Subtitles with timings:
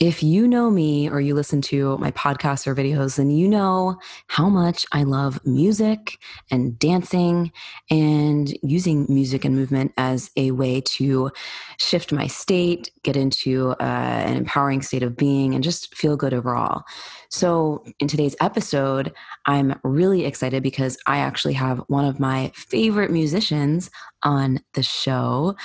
[0.00, 3.98] If you know me or you listen to my podcasts or videos, then you know
[4.28, 6.16] how much I love music
[6.50, 7.52] and dancing
[7.90, 11.30] and using music and movement as a way to
[11.78, 16.32] shift my state, get into uh, an empowering state of being, and just feel good
[16.32, 16.82] overall.
[17.28, 19.12] So, in today's episode,
[19.44, 23.90] I'm really excited because I actually have one of my favorite musicians
[24.22, 25.56] on the show.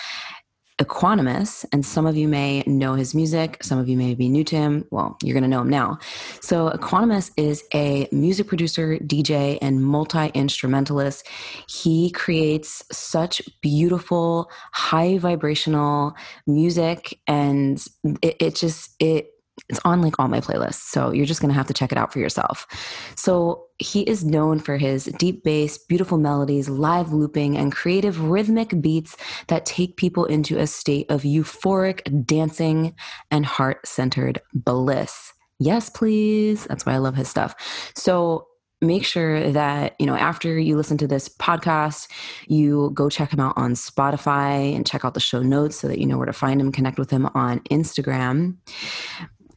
[0.77, 4.43] Equanimous, and some of you may know his music, some of you may be new
[4.43, 4.85] to him.
[4.91, 5.99] Well, you're going to know him now.
[6.41, 11.25] So, Equanimous is a music producer, DJ, and multi instrumentalist.
[11.69, 16.13] He creates such beautiful, high vibrational
[16.45, 17.81] music, and
[18.21, 19.27] it, it just, it,
[19.69, 20.89] it's on like all my playlists.
[20.89, 22.67] So you're just going to have to check it out for yourself.
[23.15, 28.79] So he is known for his deep bass, beautiful melodies, live looping, and creative rhythmic
[28.81, 32.95] beats that take people into a state of euphoric dancing
[33.31, 35.33] and heart centered bliss.
[35.59, 36.65] Yes, please.
[36.65, 37.55] That's why I love his stuff.
[37.95, 38.47] So
[38.81, 42.09] make sure that you know after you listen to this podcast
[42.47, 45.97] you go check him out on spotify and check out the show notes so that
[45.97, 48.55] you know where to find him connect with him on instagram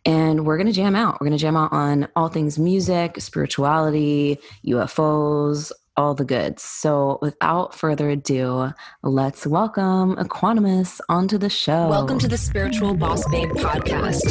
[0.08, 1.20] and we're going to jam out.
[1.20, 6.62] We're going to jam out on all things music, spirituality, UFOs, all the goods.
[6.62, 11.88] So, without further ado, let's welcome Equanimous onto the show.
[11.88, 14.22] Welcome to the Spiritual Boss Babe podcast.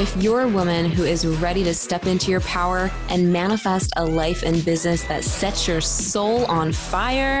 [0.00, 4.04] If you're a woman who is ready to step into your power and manifest a
[4.04, 7.40] life and business that sets your soul on fire,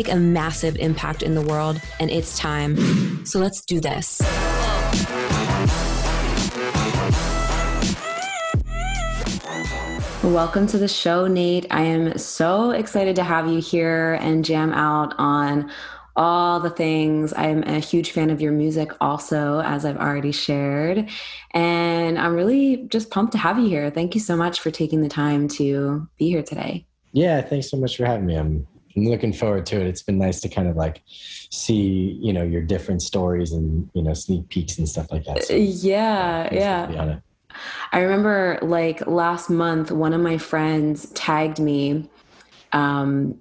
[0.09, 3.25] a massive impact in the world, and it's time.
[3.25, 4.21] So let's do this.
[10.23, 11.65] Welcome to the show, Nate.
[11.71, 15.71] I am so excited to have you here and jam out on
[16.15, 17.33] all the things.
[17.35, 21.09] I'm a huge fan of your music, also, as I've already shared.
[21.51, 23.89] And I'm really just pumped to have you here.
[23.89, 26.85] Thank you so much for taking the time to be here today.
[27.13, 28.35] Yeah, thanks so much for having me.
[28.35, 29.87] I'm, I'm looking forward to it.
[29.87, 34.03] It's been nice to kind of like see, you know, your different stories and, you
[34.03, 35.43] know, sneak peeks and stuff like that.
[35.43, 37.19] So, yeah, yeah.
[37.91, 42.09] I remember like last month, one of my friends tagged me
[42.71, 43.39] um,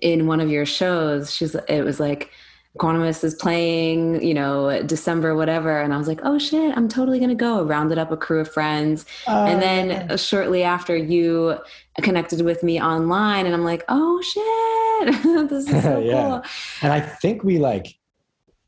[0.00, 1.34] in one of your shows.
[1.34, 2.30] She's, it was like,
[2.76, 5.80] Equanimous is playing, you know, December, whatever.
[5.80, 7.62] And I was like, oh shit, I'm totally going to go.
[7.62, 9.06] Rounded up a crew of friends.
[9.28, 11.58] Uh, and then shortly after, you
[12.02, 16.22] connected with me online, and I'm like, oh shit, this is so yeah.
[16.22, 16.42] cool.
[16.82, 17.96] And I think we like,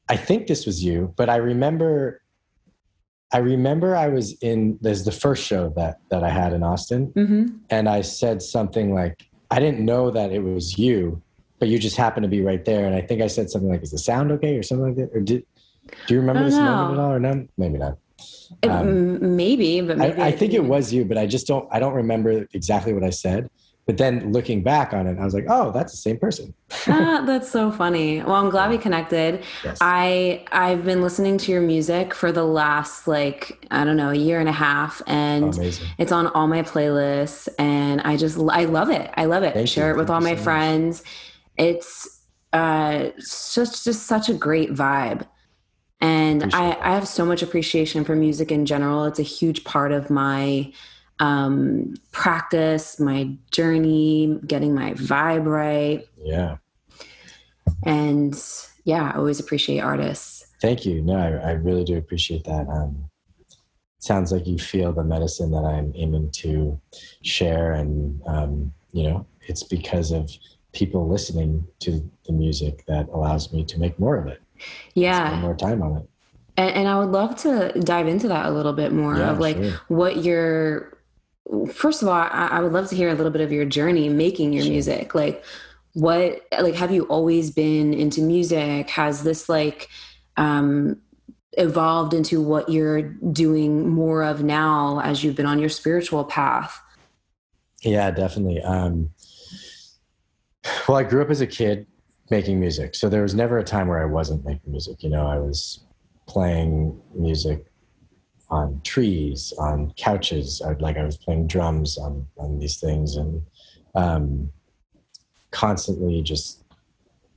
[0.09, 2.23] I think this was you, but I remember
[3.33, 7.09] I remember I was in there's the first show that that I had in Austin,
[7.09, 7.57] mm-hmm.
[7.71, 11.21] and I said something like, "I didn't know that it was you,
[11.59, 13.83] but you just happened to be right there." And I think I said something like,
[13.83, 15.17] "Is the sound okay?" or something like that.
[15.17, 15.45] Or did
[16.07, 16.65] do you remember this know.
[16.65, 17.47] moment at all, or no?
[17.57, 17.99] Maybe not.
[18.63, 21.69] Um, maybe, but maybe I, I think it was you, but I just don't.
[21.71, 23.49] I don't remember exactly what I said.
[23.87, 26.53] But then looking back on it, I was like, oh, that's the same person.
[26.89, 28.21] ah, that's so funny.
[28.21, 29.45] Well, I'm glad we connected.
[29.63, 29.79] Yes.
[29.81, 34.17] I I've been listening to your music for the last like, I don't know, a
[34.17, 35.87] year and a half and Amazing.
[35.99, 39.09] it's on all my playlists and I just I love it.
[39.15, 39.55] I love it.
[39.55, 39.95] Thank Share you.
[39.95, 41.03] it with Thank all my so friends.
[41.03, 41.13] Much.
[41.59, 42.23] It's
[42.53, 45.27] uh just just such a great vibe.
[46.01, 49.05] And I, I have so much appreciation for music in general.
[49.05, 50.73] It's a huge part of my
[51.21, 56.07] um, practice, my journey, getting my vibe right.
[56.19, 56.59] Yeah.
[57.85, 58.39] And
[58.85, 60.47] yeah, I always appreciate artists.
[60.61, 61.01] Thank you.
[61.01, 62.69] No, I, I really do appreciate that.
[62.69, 63.09] Um,
[63.99, 66.79] sounds like you feel the medicine that I'm aiming to
[67.23, 67.73] share.
[67.73, 70.31] And, um, you know, it's because of
[70.77, 74.43] people listening to the music that allows me to make more of it.
[74.95, 75.41] Yeah.
[75.41, 76.09] more time on it.
[76.59, 79.39] And, and, I would love to dive into that a little bit more yeah, of
[79.39, 79.81] like sure.
[79.89, 80.97] what your
[81.73, 84.09] first of all, I, I, would love to hear a little bit of your journey
[84.09, 85.15] making your music.
[85.15, 85.45] Like,
[85.93, 88.91] what, like, have you always been into music?
[88.91, 89.89] Has this, like,
[90.37, 91.01] um,
[91.53, 96.81] evolved into what you're doing more of now as you've been on your spiritual path?
[97.83, 98.63] Yeah, definitely.
[98.63, 99.11] Um,
[100.89, 101.87] well, I grew up as a kid
[102.31, 102.95] making music.
[102.95, 105.03] So there was never a time where I wasn't making music.
[105.03, 105.85] You know, I was
[106.27, 107.67] playing music
[108.51, 110.63] on trees, on couches.
[110.63, 113.43] I, like I was playing drums on on these things, and
[113.95, 114.51] um,
[115.51, 116.65] constantly just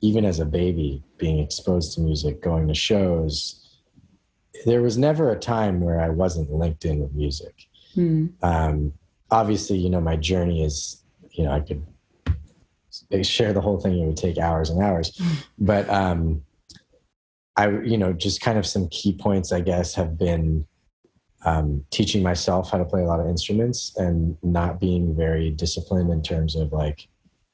[0.01, 3.55] even as a baby being exposed to music, going to shows.
[4.65, 7.53] There was never a time where I wasn't linked in with music.
[7.95, 8.31] Mm.
[8.41, 8.93] Um,
[9.31, 11.85] obviously, you know, my journey is, you know, I could
[13.21, 13.99] share the whole thing.
[13.99, 15.33] It would take hours and hours, hmm.
[15.57, 16.41] but um,
[17.59, 20.65] I, you know, just kind of some key points, I guess, have been
[21.43, 26.09] um, teaching myself how to play a lot of instruments and not being very disciplined
[26.09, 27.07] in terms of like,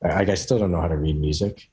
[0.04, 1.70] I, I still don't know how to read music,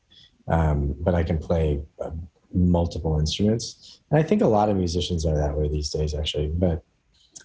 [0.48, 2.10] um, but I can play uh,
[2.54, 4.00] multiple instruments.
[4.10, 6.48] And I think a lot of musicians are that way these days, actually.
[6.48, 6.82] But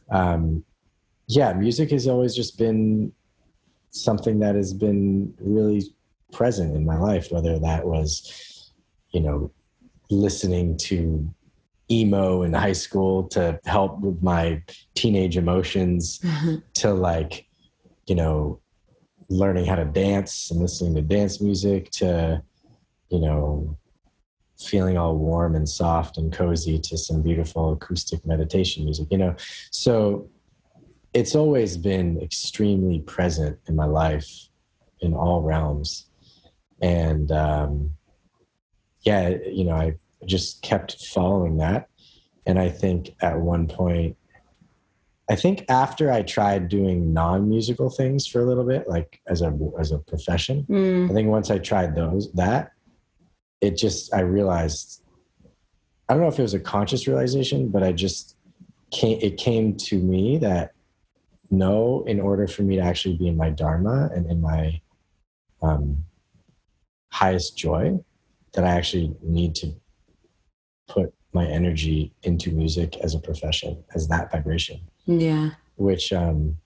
[0.10, 0.64] um,
[1.28, 3.12] yeah, music has always just been
[3.92, 5.84] something that has been really
[6.32, 8.72] present in my life, whether that was,
[9.12, 9.52] you know,
[10.10, 11.30] listening to
[11.90, 14.62] emo in high school to help with my
[14.96, 16.56] teenage emotions mm-hmm.
[16.74, 17.46] to like
[18.08, 18.60] you know
[19.30, 22.42] learning how to dance and listening to dance music to
[23.10, 23.78] you know
[24.60, 29.36] feeling all warm and soft and cozy to some beautiful acoustic meditation music you know
[29.72, 30.30] so
[31.14, 34.50] it's always been extremely present in my life
[35.00, 36.08] in all realms
[36.82, 37.92] and um
[39.02, 39.94] yeah you know i
[40.26, 41.90] just kept following that.
[42.46, 44.18] And I think at one point,
[45.30, 49.58] I think after I tried doing non-musical things for a little bit, like as a
[49.78, 51.12] as a profession, mm.
[51.12, 52.72] I think once I tried those, that
[53.60, 55.04] it just I realized
[56.08, 58.38] I don't know if it was a conscious realization, but I just
[58.92, 60.72] came it came to me that
[61.50, 64.80] no, in order for me to actually be in my dharma and in my
[65.62, 66.06] um,
[67.10, 68.00] highest joy,
[68.54, 69.74] that I actually need to
[70.88, 74.80] put my energy into music as a profession, as that vibration.
[75.06, 75.52] Yeah.
[75.76, 76.58] Which, um,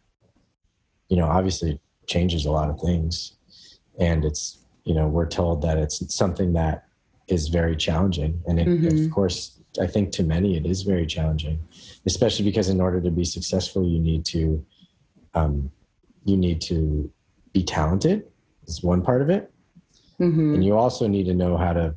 [1.09, 3.33] you know, obviously changes a lot of things.
[3.99, 6.85] And it's, you know, we're told that it's something that
[7.27, 8.41] is very challenging.
[8.47, 9.05] And it, mm-hmm.
[9.05, 11.59] of course, I think to many it is very challenging,
[12.05, 14.65] especially because in order to be successful, you need to,
[15.33, 15.71] um,
[16.25, 17.11] you need to
[17.53, 18.27] be talented.
[18.67, 19.51] Is one part of it,
[20.21, 20.53] mm-hmm.
[20.55, 21.95] and you also need to know how to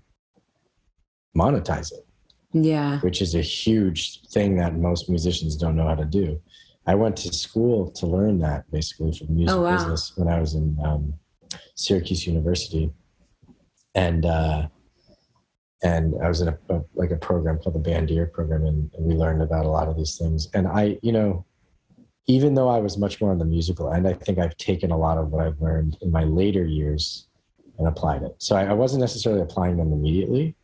[1.36, 2.06] monetize it.
[2.52, 3.00] Yeah.
[3.00, 6.40] Which is a huge thing that most musicians don't know how to do.
[6.86, 9.76] I went to school to learn that basically for music oh, wow.
[9.76, 11.14] business when I was in um,
[11.74, 12.92] Syracuse University.
[13.94, 14.68] And, uh,
[15.82, 19.04] and I was in a, a, like a program called the Bandier program, and, and
[19.04, 20.48] we learned about a lot of these things.
[20.54, 21.44] And I, you know,
[22.26, 24.96] even though I was much more on the musical end, I think I've taken a
[24.96, 27.28] lot of what I've learned in my later years
[27.78, 28.34] and applied it.
[28.38, 30.54] So I, I wasn't necessarily applying them immediately,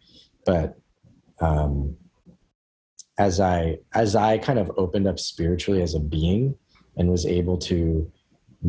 [0.44, 0.78] but
[1.40, 1.96] um,
[3.18, 6.54] as I as I kind of opened up spiritually as a being
[6.96, 8.10] and was able to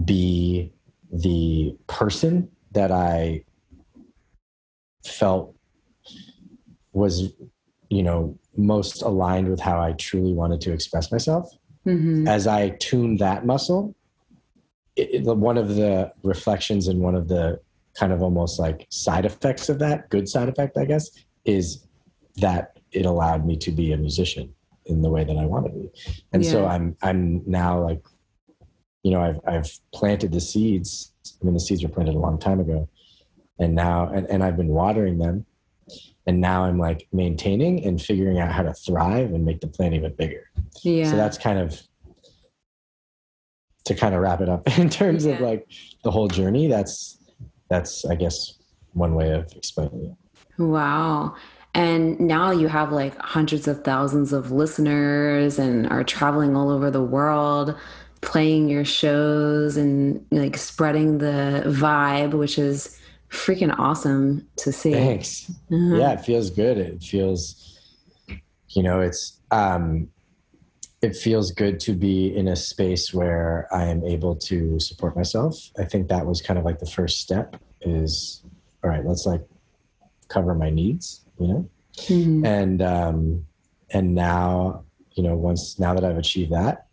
[0.05, 0.71] be
[1.11, 3.43] the person that I
[5.05, 5.55] felt
[6.93, 7.33] was
[7.89, 11.49] you know most aligned with how I truly wanted to express myself.
[11.85, 12.27] Mm-hmm.
[12.27, 13.95] As I tuned that muscle,
[14.95, 17.59] it, it, one of the reflections and one of the
[17.95, 21.09] kind of almost like side effects of that, good side effect, I guess,
[21.45, 21.85] is
[22.37, 24.53] that it allowed me to be a musician
[24.85, 25.89] in the way that I wanted to be.
[26.33, 26.51] And yeah.
[26.51, 28.03] so I'm I'm now like,
[29.03, 31.13] you know, I've I've planted the seeds.
[31.41, 32.89] I mean the seeds were planted a long time ago.
[33.59, 35.45] And now and, and I've been watering them.
[36.27, 39.95] And now I'm like maintaining and figuring out how to thrive and make the plant
[39.95, 40.49] even bigger.
[40.83, 41.09] Yeah.
[41.09, 41.81] So that's kind of
[43.85, 45.33] to kind of wrap it up in terms yeah.
[45.33, 45.67] of like
[46.03, 46.67] the whole journey.
[46.67, 47.17] That's
[47.71, 48.59] that's I guess
[48.93, 50.61] one way of explaining it.
[50.61, 51.35] Wow.
[51.73, 56.91] And now you have like hundreds of thousands of listeners and are traveling all over
[56.91, 57.73] the world,
[58.19, 62.99] playing your shows and like spreading the vibe, which is
[63.29, 64.91] freaking awesome to see.
[64.91, 65.49] Thanks.
[65.71, 65.95] Uh-huh.
[65.95, 66.77] Yeah, it feels good.
[66.77, 67.79] It feels,
[68.67, 70.09] you know, it's, um,
[71.01, 75.71] it feels good to be in a space where I am able to support myself.
[75.77, 78.43] I think that was kind of like the first step is,
[78.83, 79.41] all right, let's like
[80.27, 81.69] cover my needs you know?
[81.93, 82.45] Mm-hmm.
[82.45, 83.45] and um
[83.89, 86.87] and now you know once now that i've achieved that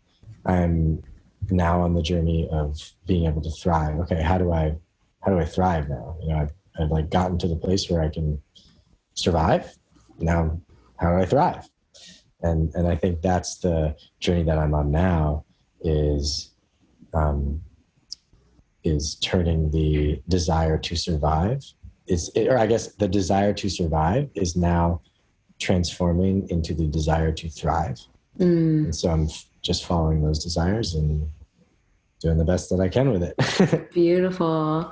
[0.45, 1.01] i'm
[1.49, 3.97] now on the journey of being able to thrive.
[4.01, 4.75] Okay how do i
[5.21, 6.17] how do i thrive now?
[6.21, 8.41] You know i've, I've like gotten to the place where i can
[9.13, 9.73] survive.
[10.19, 10.59] Now
[10.97, 11.69] how do i thrive
[12.41, 15.43] and and i think that's the journey that i'm on now
[15.81, 16.51] is
[17.13, 17.61] um
[18.83, 21.63] is turning the desire to survive
[22.07, 25.01] is or i guess the desire to survive is now
[25.59, 27.99] transforming into the desire to thrive
[28.39, 28.85] Mm.
[28.85, 31.29] And so I'm f- just following those desires and
[32.21, 33.91] doing the best that I can with it.
[33.93, 34.91] Beautiful.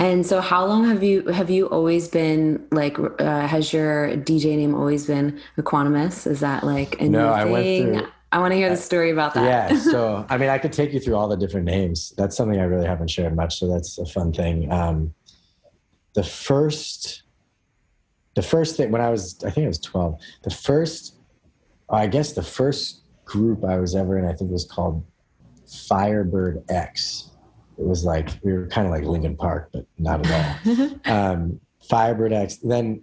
[0.00, 2.98] And so, how long have you have you always been like?
[2.98, 6.26] Uh, has your DJ name always been Equanimous?
[6.26, 7.28] Is that like a no?
[7.28, 8.08] I went through.
[8.32, 9.44] I want to hear the story about that.
[9.44, 9.78] Yeah.
[9.78, 12.14] So, I mean, I could take you through all the different names.
[12.16, 13.58] That's something I really haven't shared much.
[13.58, 14.72] So that's a fun thing.
[14.72, 15.12] Um,
[16.14, 17.24] the first,
[18.36, 20.18] the first thing when I was, I think I was twelve.
[20.44, 21.16] The first,
[21.90, 25.04] I guess, the first group I was ever in, I think was called
[25.66, 27.29] Firebird X
[27.80, 30.90] it was like we were kind of like Linkin Park, but not at all.
[31.06, 32.56] um, Firebird X.
[32.56, 33.02] Then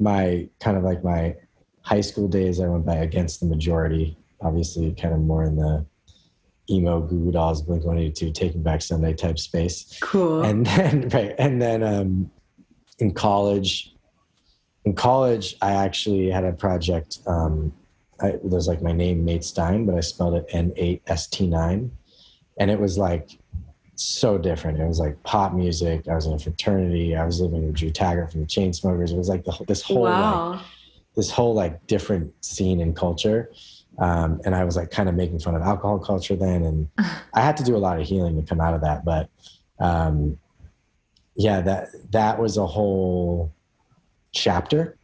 [0.00, 1.36] my kind of like my
[1.82, 4.16] high school days, I went by Against the Majority.
[4.40, 5.86] Obviously, kind of more in the
[6.68, 9.98] emo Goo Goo Dolls, Blink One Eighty Two, Taking Back Sunday type space.
[10.00, 10.42] Cool.
[10.42, 12.30] And then right, and then um,
[12.98, 13.94] in college,
[14.84, 17.20] in college, I actually had a project.
[17.28, 17.72] Um,
[18.20, 21.28] I, it was like my name Nate Stein, but I spelled it N eight S
[21.28, 21.92] T nine,
[22.58, 23.38] and it was like
[23.94, 24.80] so different.
[24.80, 26.08] It was like pop music.
[26.08, 27.16] I was in a fraternity.
[27.16, 29.12] I was living with Drew Taggart from the Chainsmokers.
[29.12, 30.52] It was like the, this whole wow.
[30.52, 30.60] like,
[31.14, 33.50] this whole like different scene and culture.
[33.98, 36.88] Um, and I was like kind of making fun of alcohol culture then, and
[37.34, 39.04] I had to do a lot of healing to come out of that.
[39.04, 39.28] But
[39.78, 40.38] um,
[41.34, 43.52] yeah, that that was a whole
[44.32, 44.96] chapter,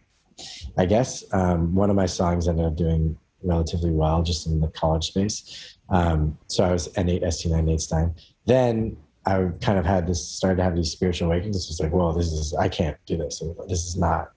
[0.77, 1.25] I guess.
[1.33, 5.77] Um, one of my songs ended up doing relatively well just in the college space.
[5.91, 8.15] Um, so I was N8 ST9 Nate Stein
[8.49, 11.57] then I kind of had this started to have these spiritual awakenings.
[11.57, 13.43] It's just like, well, this is I can't do this.
[13.69, 14.31] This is not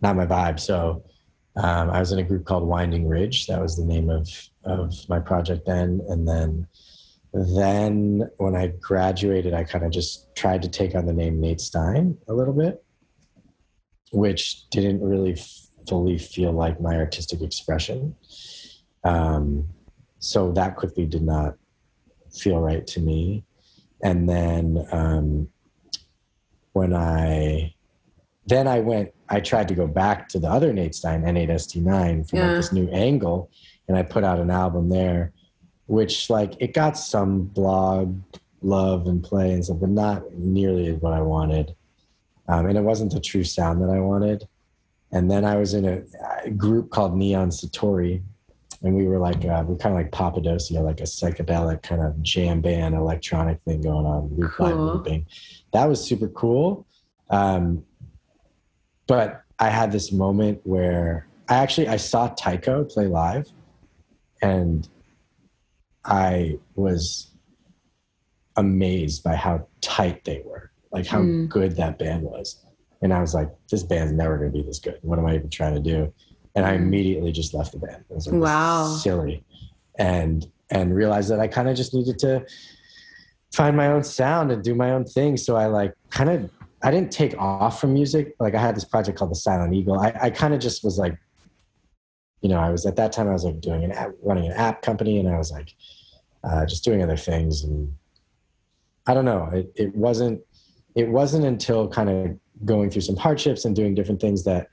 [0.00, 0.58] not my vibe.
[0.58, 1.04] So
[1.56, 3.46] um, I was in a group called Winding Ridge.
[3.46, 4.28] That was the name of
[4.64, 6.00] of my project then.
[6.08, 6.66] And then
[7.32, 11.60] then when I graduated, I kind of just tried to take on the name Nate
[11.60, 12.82] Stein a little bit,
[14.12, 15.36] which didn't really
[15.86, 18.16] fully feel like my artistic expression.
[19.04, 19.68] Um,
[20.18, 21.56] so that quickly did not
[22.32, 23.44] feel right to me
[24.02, 25.48] and then um,
[26.72, 27.74] when I
[28.46, 32.38] then I went, I tried to go back to the other Nate Stein N8ST9 from
[32.38, 32.46] yeah.
[32.46, 33.50] like this new angle,
[33.86, 35.32] and I put out an album there,
[35.86, 38.16] which like it got some blog
[38.62, 41.74] love and play and stuff, but not nearly what I wanted,
[42.48, 44.48] um, and it wasn't the true sound that I wanted.
[45.12, 46.02] And then I was in a,
[46.44, 48.22] a group called Neon Satori,
[48.82, 52.20] and we were like uh, we kind of like Papadosio, like a psychedelic kind of
[52.22, 54.66] jam band electronic thing going on, loop cool.
[54.66, 55.26] by looping.
[55.72, 56.86] That was super cool.
[57.28, 57.84] Um,
[59.06, 63.48] but I had this moment where I actually I saw Tycho play live,
[64.40, 64.88] and
[66.04, 67.30] I was
[68.56, 71.48] amazed by how tight they were, like how mm.
[71.48, 72.64] good that band was.
[73.02, 74.98] And I was like, this band's never going to be this good.
[75.02, 76.12] What am I even trying to do?
[76.54, 78.04] And I immediately just left the band.
[78.10, 79.44] It was like wow, silly,
[79.98, 82.44] and and realized that I kind of just needed to
[83.52, 85.36] find my own sound and do my own thing.
[85.36, 86.50] So I like kind of
[86.82, 88.34] I didn't take off from music.
[88.40, 89.98] Like I had this project called the Silent Eagle.
[89.98, 91.16] I, I kind of just was like,
[92.40, 94.52] you know, I was at that time I was like doing an app, running an
[94.52, 95.74] app company, and I was like
[96.44, 97.64] uh, just doing other things.
[97.64, 97.94] And
[99.06, 100.40] I don't know, it, it wasn't
[100.94, 104.68] it wasn't until kind of going through some hardships and doing different things that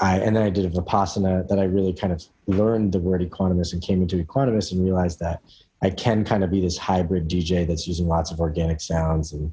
[0.00, 3.22] I, and then I did a Vipassana that I really kind of learned the word
[3.22, 5.40] equanimous and came into equanimous and realized that
[5.82, 9.52] I can kind of be this hybrid DJ that's using lots of organic sounds and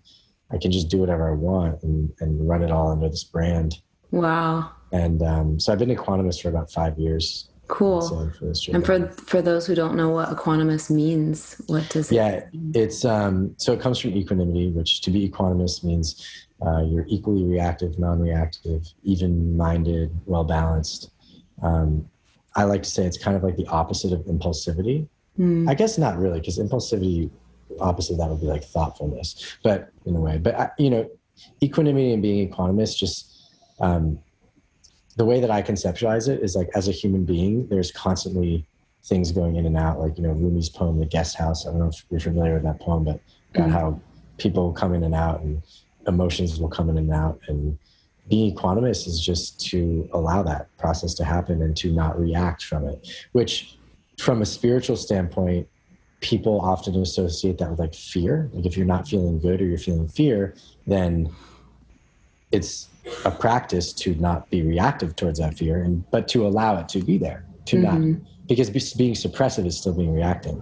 [0.51, 3.75] I can just do whatever I want and, and run it all under this brand.
[4.11, 4.71] Wow.
[4.91, 7.49] And um, so I've been equanimous for about five years.
[7.67, 8.01] Cool.
[8.01, 12.45] For and for for those who don't know what equanimous means, what does it yeah,
[12.73, 17.43] it's um, so it comes from equanimity, which to be equanimous means uh, you're equally
[17.43, 21.11] reactive, non-reactive, even-minded, well-balanced.
[21.61, 22.09] Um,
[22.55, 25.07] I like to say it's kind of like the opposite of impulsivity.
[25.37, 25.69] Mm.
[25.69, 27.29] I guess not really, because impulsivity,
[27.79, 30.37] opposite of that would be like thoughtfulness, but in a way.
[30.39, 31.09] But I, you know,
[31.61, 34.19] equanimity and being equanimous, just um,
[35.17, 38.65] the way that I conceptualize it is like as a human being, there's constantly
[39.05, 39.99] things going in and out.
[39.99, 42.63] Like you know, Rumi's poem, "The Guest House." I don't know if you're familiar with
[42.63, 43.19] that poem, but
[43.53, 43.71] about mm.
[43.71, 44.01] how
[44.37, 45.61] people come in and out and
[46.07, 47.77] emotions will come in and out and
[48.29, 52.85] being equanimous is just to allow that process to happen and to not react from
[52.85, 53.77] it which
[54.17, 55.67] from a spiritual standpoint
[56.19, 58.49] people often associate that with like fear.
[58.53, 61.29] Like if you're not feeling good or you're feeling fear then
[62.51, 62.89] it's
[63.25, 67.01] a practice to not be reactive towards that fear and but to allow it to
[67.01, 68.11] be there to mm-hmm.
[68.11, 70.61] not because being suppressive is still being reacting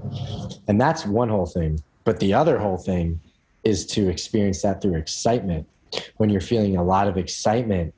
[0.67, 1.79] and that's one whole thing.
[2.03, 3.19] But the other whole thing
[3.65, 5.67] is to experience that through excitement.
[6.17, 7.93] When you're feeling a lot of excitement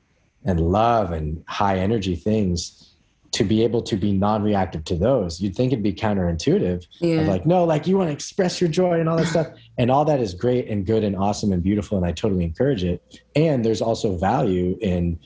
[0.45, 2.87] and love and high energy things,
[3.31, 7.21] to be able to be non-reactive to those you'd think it'd be counterintuitive yeah.
[7.21, 9.47] like no like you want to express your joy and all that stuff
[9.77, 12.83] and all that is great and good and awesome and beautiful and i totally encourage
[12.83, 15.19] it and there's also value in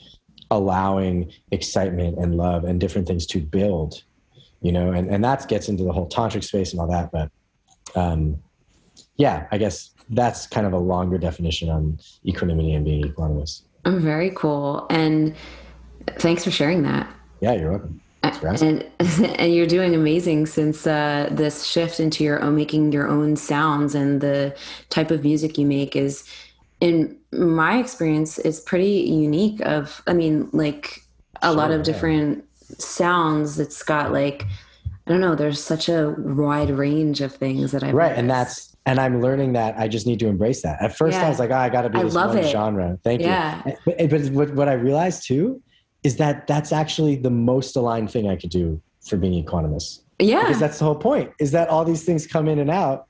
[0.50, 4.04] allowing excitement and love and different things to build
[4.62, 7.32] you know and, and that gets into the whole tantric space and all that but
[7.96, 8.38] um
[9.18, 13.64] yeah i guess that's kind of a longer definition on equanimity and being equanimous.
[13.86, 14.86] Very cool.
[14.90, 15.36] And
[16.20, 17.12] thanks for sharing that.
[17.40, 18.02] Yeah, you're welcome.
[18.24, 23.36] And, and you're doing amazing since uh, this shift into your own making your own
[23.36, 24.56] sounds and the
[24.90, 26.24] type of music you make is
[26.82, 31.04] in my experience is pretty unique of i mean like
[31.42, 32.44] a sure, lot of different
[32.80, 33.60] sounds.
[33.60, 34.46] It's got like
[35.08, 38.71] i don't know there's such a wide range of things that i right and that's
[38.86, 41.26] and i'm learning that i just need to embrace that at first yeah.
[41.26, 42.50] i was like oh, i gotta be this one it.
[42.50, 43.62] genre thank yeah.
[43.66, 45.62] you but, but what, what i realized too
[46.04, 50.00] is that that's actually the most aligned thing I could do for being equanimous.
[50.20, 50.42] Yeah.
[50.42, 53.08] Because that's the whole point is that all these things come in and out,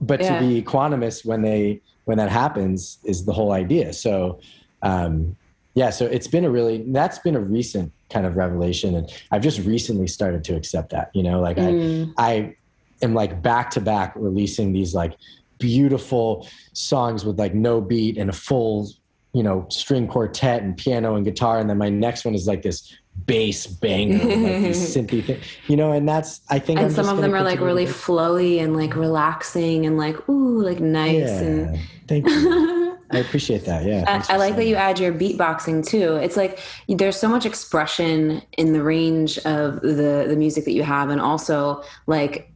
[0.00, 0.38] but yeah.
[0.38, 3.92] to be equanimous when they, when that happens is the whole idea.
[3.92, 4.40] So,
[4.82, 5.36] um,
[5.74, 8.94] yeah, so it's been a really, that's been a recent kind of revelation.
[8.94, 12.12] And I've just recently started to accept that, you know, like mm.
[12.16, 12.56] I, I
[13.02, 15.16] am like back to back releasing these like
[15.58, 18.88] beautiful songs with like no beat and a full
[19.34, 21.58] you know, string quartet and piano and guitar.
[21.58, 22.96] And then my next one is like this
[23.26, 27.08] bass banger, like this synthy thing, you know, and that's, I think, and I'm some
[27.08, 31.28] of them are like really flowy and like relaxing and like, ooh, like nice.
[31.28, 32.96] Yeah, and thank you.
[33.10, 33.84] I appreciate that.
[33.84, 34.04] Yeah.
[34.06, 36.14] I, I like that you add your beatboxing too.
[36.16, 40.82] It's like there's so much expression in the range of the the music that you
[40.82, 42.50] have, and also like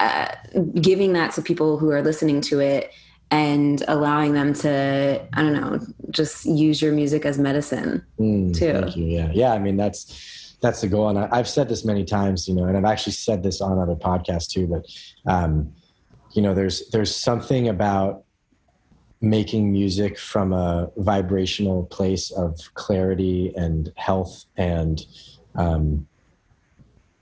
[0.00, 0.34] uh,
[0.80, 2.92] giving that to people who are listening to it
[3.30, 5.78] and allowing them to i don't know
[6.10, 8.72] just use your music as medicine mm, too.
[8.72, 9.30] thank you yeah.
[9.32, 11.08] Yeah i mean that's that's the goal.
[11.08, 13.78] And I, have said this many times you know and i've actually said this on
[13.78, 14.86] other podcasts too but
[15.30, 15.72] um,
[16.32, 18.24] you know there's there's something about
[19.20, 25.02] making music from a vibrational place of clarity and health and
[25.56, 26.06] um,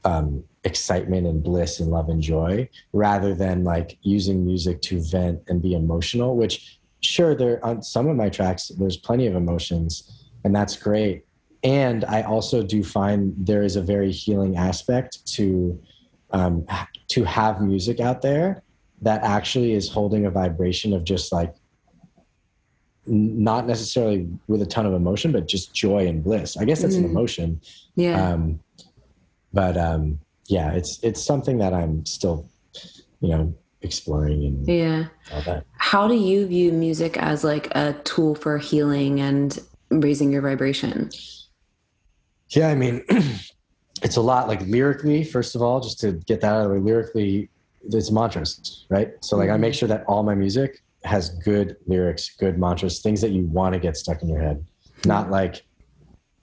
[0.08, 5.40] um, excitement and bliss and love and joy rather than like using music to vent
[5.48, 10.26] and be emotional which sure there on some of my tracks there's plenty of emotions
[10.44, 11.24] and that's great.
[11.64, 15.80] And i also do find there is a very healing aspect to
[16.30, 16.66] um,
[17.08, 18.62] to have music out there
[19.00, 21.54] that actually is holding a vibration of just like
[23.06, 26.56] not necessarily with a ton of emotion but just joy and bliss.
[26.56, 27.04] I guess that's mm.
[27.04, 27.60] an emotion.
[27.96, 28.32] Yeah.
[28.32, 28.60] Um,
[29.52, 32.48] but um, yeah, it's it's something that I'm still,
[33.20, 35.06] you know, exploring and yeah.
[35.32, 35.64] All that.
[35.76, 39.58] How do you view music as like a tool for healing and
[39.90, 41.11] raising your vibration?
[42.50, 43.04] Yeah, I mean,
[44.02, 45.24] it's a lot like lyrically.
[45.24, 47.50] First of all, just to get that out of the way, lyrically,
[47.82, 49.12] it's mantras, right?
[49.20, 49.54] So like, mm-hmm.
[49.54, 53.44] I make sure that all my music has good lyrics, good mantras, things that you
[53.44, 54.66] want to get stuck in your head,
[55.04, 55.62] not like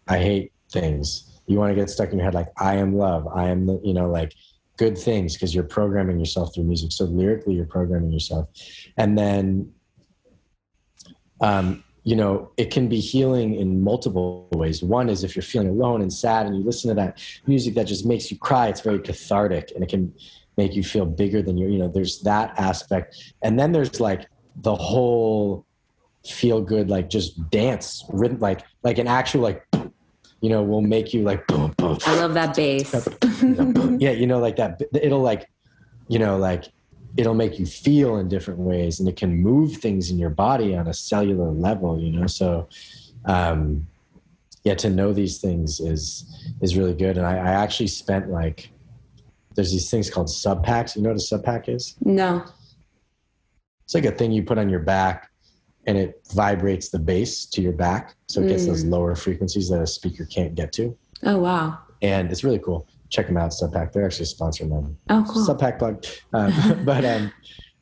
[0.08, 3.28] I hate things you want to get stuck in your head like i am love.
[3.28, 4.34] I am you know like
[4.78, 6.92] good things because you're programming yourself through music.
[6.92, 8.50] So lyrically you're programming yourself.
[8.98, 9.72] And then
[11.42, 14.84] um, you know it can be healing in multiple ways.
[14.84, 17.86] One is if you're feeling alone and sad and you listen to that music that
[17.86, 20.14] just makes you cry it's very cathartic and it can
[20.58, 23.34] make you feel bigger than you you know there's that aspect.
[23.42, 24.28] And then there's like
[24.58, 25.66] the whole
[26.26, 29.64] feel good like just dance rhythm like like an actual like
[30.42, 31.98] you know, will make you like boom, boom.
[32.06, 32.94] I love that bass.
[34.00, 34.82] yeah, you know, like that.
[34.94, 35.50] It'll like,
[36.08, 36.66] you know, like
[37.18, 40.76] it'll make you feel in different ways, and it can move things in your body
[40.76, 42.00] on a cellular level.
[42.00, 42.68] You know, so
[43.26, 43.88] um,
[44.64, 47.18] yeah, to know these things is is really good.
[47.18, 48.70] And I, I actually spent like
[49.56, 50.96] there's these things called sub packs.
[50.96, 51.96] You know what a sub pack is?
[52.02, 52.44] No.
[53.86, 55.30] It's like a thing you put on your back
[55.88, 58.16] and it vibrates the bass to your back.
[58.28, 58.68] So it gets mm.
[58.68, 60.98] those lower frequencies that a speaker can't get to.
[61.24, 61.80] Oh, wow.
[62.02, 62.88] And it's really cool.
[63.10, 63.92] Check them out, Subpack.
[63.92, 64.98] They're actually sponsoring them.
[65.10, 65.46] Oh, cool.
[65.46, 66.04] Subpack plug.
[66.34, 67.34] Um, but, um,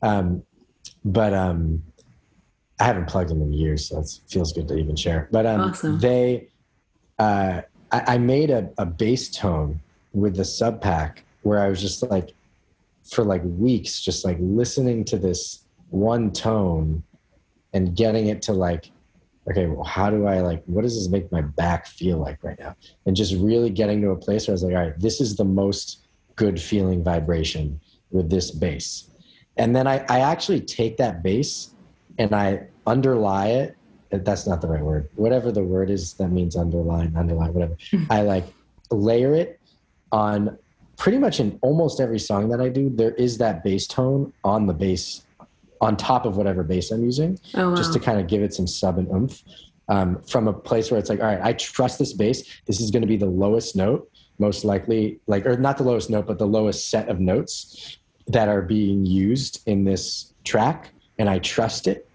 [0.02, 0.42] um,
[1.04, 1.82] but, um,
[2.78, 5.28] I haven't plugged them in years, so it feels good to even share.
[5.30, 5.98] But, um, awesome.
[5.98, 6.48] they,
[7.18, 9.80] uh, I, I made a, a bass tone
[10.12, 12.34] with the Subpack where I was just like,
[13.04, 17.02] for like weeks, just like listening to this one tone
[17.74, 18.90] and getting it to like
[19.50, 22.58] okay well how do i like what does this make my back feel like right
[22.58, 22.74] now?
[23.04, 25.36] And just really getting to a place where i was like all right this is
[25.36, 26.06] the most
[26.36, 29.10] good feeling vibration with this bass.
[29.56, 31.74] And then i, I actually take that bass
[32.18, 33.76] and i underlie it.
[34.12, 35.08] Uh, that's not the right word.
[35.16, 37.76] Whatever the word is that means underline underline whatever.
[38.10, 38.46] I like
[38.90, 39.60] layer it
[40.12, 40.56] on
[40.96, 44.66] pretty much in almost every song that I do, there is that bass tone on
[44.66, 45.22] the bass,
[45.80, 47.76] on top of whatever bass I'm using, oh, wow.
[47.76, 49.42] just to kind of give it some sub and oomph.
[49.88, 52.42] Um, from a place where it's like, all right, I trust this bass.
[52.64, 56.08] This is going to be the lowest note, most likely, like, or not the lowest
[56.08, 60.90] note, but the lowest set of notes that are being used in this track.
[61.18, 62.08] And I trust it.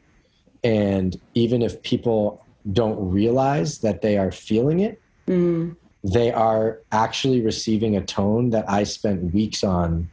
[0.64, 2.44] And even if people
[2.74, 8.70] don't realize that they are feeling it, mm they are actually receiving a tone that
[8.70, 10.10] I spent weeks on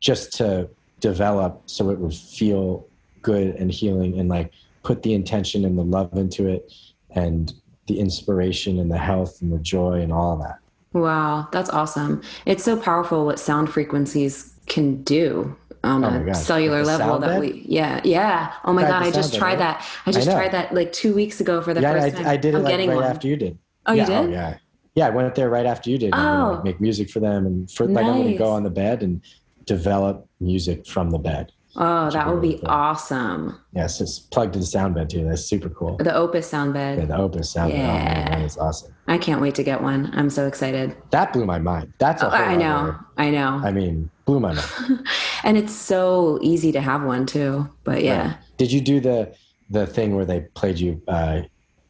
[0.00, 2.86] just to develop so it would feel
[3.22, 6.72] good and healing and like put the intention and the love into it
[7.10, 7.54] and
[7.86, 10.58] the inspiration and the health and the joy and all that.
[10.92, 12.22] Wow, that's awesome.
[12.46, 17.40] It's so powerful what sound frequencies can do on oh a cellular level that bed?
[17.40, 20.50] we yeah yeah oh my god i just tried bed, that i just I tried
[20.50, 22.76] that like two weeks ago for the yeah, first time i, I did it like
[22.76, 23.04] right one.
[23.04, 23.56] after you did
[23.88, 24.16] Oh, yeah, you did?
[24.16, 24.56] Oh, yeah.
[24.94, 26.12] Yeah, I went there right after you did.
[26.12, 26.18] Oh.
[26.18, 26.62] And, like, oh.
[26.62, 27.46] make music for them.
[27.46, 28.04] And for, nice.
[28.04, 29.22] like, I'm to go on the bed and
[29.68, 31.52] develop music from the bed.
[31.76, 33.60] Oh, that would be awesome.
[33.72, 35.24] Yes, it's plugged to the sound bed too.
[35.24, 35.96] That's super cool.
[35.98, 36.98] The Opus sound bed.
[36.98, 37.86] Yeah, the Opus sound yeah.
[37.86, 38.26] bed.
[38.26, 38.94] Oh, man, that's awesome.
[39.06, 40.10] I can't wait to get one.
[40.14, 40.96] I'm so excited.
[41.10, 41.92] That blew my mind.
[41.98, 42.76] That's a oh, I know.
[42.76, 43.60] Other, I know.
[43.62, 45.06] I mean, blew my mind.
[45.44, 47.68] and it's so easy to have one too.
[47.84, 48.28] But yeah.
[48.28, 48.36] Right.
[48.56, 49.34] Did you do the
[49.70, 51.42] the thing where they played you uh,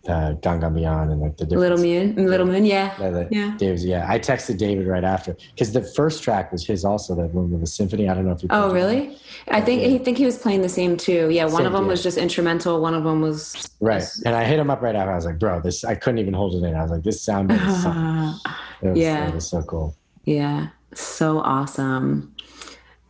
[0.09, 0.77] uh, Gangnam
[1.11, 3.55] and like the different Little Moon, Little Moon, yeah, the, yeah.
[3.59, 4.07] David's, yeah.
[4.09, 7.61] I texted David right after because the first track was his also, the one with
[7.61, 8.09] the symphony.
[8.09, 8.49] I don't know if you.
[8.51, 9.19] Oh, really?
[9.49, 9.89] I think yeah.
[9.89, 11.29] he think he was playing the same too.
[11.31, 11.91] Yeah, one same, of them yeah.
[11.91, 12.81] was just instrumental.
[12.81, 13.97] One of them was right.
[13.97, 15.13] Was, and I hit him up right after.
[15.13, 16.75] I was like, bro, this I couldn't even hold it in.
[16.75, 17.53] I was like, this sound.
[17.53, 17.59] Is
[18.83, 19.95] was, yeah, it was so cool.
[20.25, 22.35] Yeah, so awesome.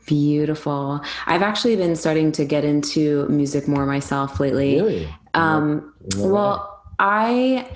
[0.06, 1.02] Beautiful.
[1.26, 4.76] I've actually been starting to get into music more myself lately.
[4.76, 5.14] Really?
[5.34, 7.68] Um, well, I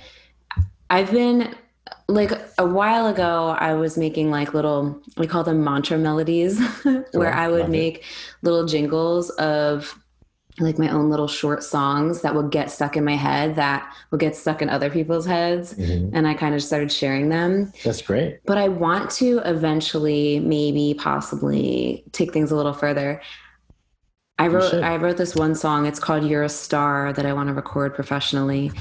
[0.91, 1.55] I've been
[2.09, 6.61] like a while ago I was making like little we call them mantra melodies
[7.13, 8.05] where I would make it.
[8.43, 9.99] little jingles of
[10.59, 14.21] like my own little short songs that would get stuck in my head that would
[14.21, 16.15] get stuck in other people's heads mm-hmm.
[16.15, 17.73] and I kind of started sharing them.
[17.85, 18.41] That's great.
[18.45, 23.23] But I want to eventually maybe possibly take things a little further.
[24.39, 25.87] I wrote I wrote this one song.
[25.87, 28.73] It's called You're a Star that I want to record professionally.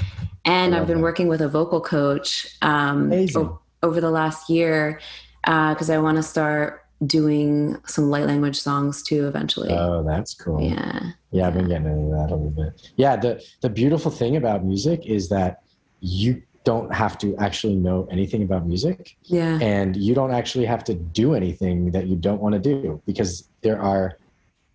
[0.43, 1.03] And I've been that.
[1.03, 4.99] working with a vocal coach um, o- over the last year
[5.43, 9.71] because uh, I want to start doing some light language songs too eventually.
[9.71, 10.61] Oh, that's cool.
[10.61, 11.11] Yeah.
[11.31, 12.91] Yeah, I've been getting into that a little bit.
[12.95, 15.61] Yeah, the the beautiful thing about music is that
[15.99, 19.15] you don't have to actually know anything about music.
[19.23, 19.59] Yeah.
[19.61, 23.47] And you don't actually have to do anything that you don't want to do because
[23.61, 24.17] there are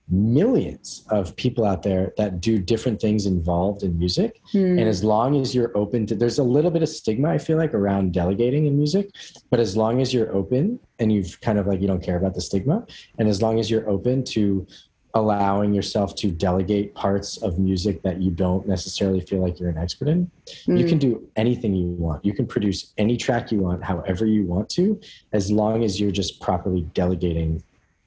[0.09, 4.41] millions of people out there that do different things involved in music.
[4.53, 4.79] Hmm.
[4.79, 7.57] And as long as you're open to, there's a little bit of stigma, I feel
[7.57, 9.11] like, around delegating in music.
[9.51, 12.35] But as long as you're open and you've kind of like, you don't care about
[12.35, 12.87] the stigma,
[13.19, 14.67] and as long as you're open to
[15.15, 19.79] allowing yourself to delegate parts of music that you don't necessarily feel like you're an
[19.79, 20.79] expert in, mm.
[20.79, 20.89] you hmm.
[20.89, 22.25] can do anything you want.
[22.25, 25.01] You can produce any track you want, however you want to,
[25.33, 27.63] as long as you're just properly delegating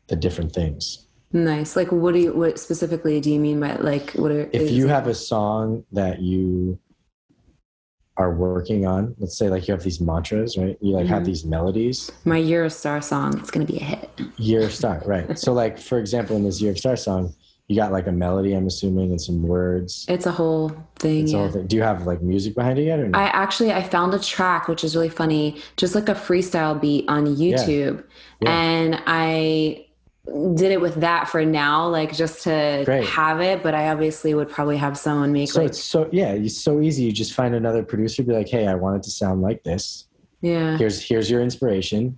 [0.07, 1.07] the different things.
[1.31, 1.75] Nice.
[1.75, 4.87] Like, what do you, what specifically do you mean by like, what are, if you
[4.87, 6.79] have a song that you
[8.17, 10.77] are working on, let's say like you have these mantras, right?
[10.81, 11.13] You like mm-hmm.
[11.13, 12.11] have these melodies.
[12.25, 14.09] My You're a Star song, it's going to be a hit.
[14.37, 15.39] You're a Star, right.
[15.39, 17.33] so like, for example, in this You're a Star song,
[17.69, 20.05] you got like a melody, I'm assuming, and some words.
[20.09, 21.23] It's a whole thing.
[21.23, 21.37] It's yeah.
[21.37, 21.67] whole thing.
[21.67, 22.99] Do you have like music behind it yet?
[22.99, 23.17] Or no?
[23.17, 27.05] I actually I found a track which is really funny, just like a freestyle beat
[27.07, 28.03] on YouTube,
[28.41, 28.49] yeah.
[28.49, 28.59] Yeah.
[28.59, 29.85] and I
[30.55, 33.05] did it with that for now, like just to Great.
[33.05, 33.63] have it.
[33.63, 35.49] But I obviously would probably have someone make.
[35.49, 37.03] So like, it's so yeah, it's so easy.
[37.03, 40.07] You just find another producer, be like, hey, I want it to sound like this.
[40.41, 40.77] Yeah.
[40.77, 42.17] Here's here's your inspiration.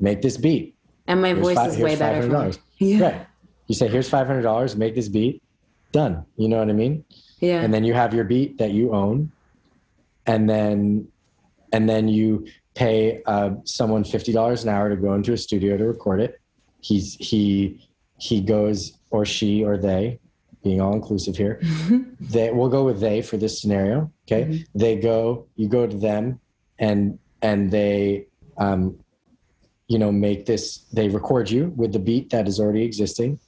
[0.00, 0.76] Make this beat.
[1.06, 2.26] And my here's voice five, is way better.
[2.28, 2.58] $500.
[2.80, 3.00] Yeah.
[3.02, 3.26] Right.
[3.66, 4.76] You say, here's five hundred dollars.
[4.76, 5.42] Make this beat.
[5.90, 6.24] Done.
[6.36, 7.04] You know what I mean?
[7.40, 7.60] Yeah.
[7.60, 9.32] And then you have your beat that you own,
[10.26, 11.08] and then
[11.72, 15.76] and then you pay uh, someone fifty dollars an hour to go into a studio
[15.76, 16.40] to record it
[16.80, 17.88] he's he
[18.18, 20.18] he goes or she or they
[20.62, 21.60] being all inclusive here
[22.20, 24.78] they we'll go with they for this scenario okay mm-hmm.
[24.78, 26.40] they go you go to them
[26.78, 28.26] and and they
[28.58, 28.98] um
[29.86, 33.38] you know make this they record you with the beat that is already existing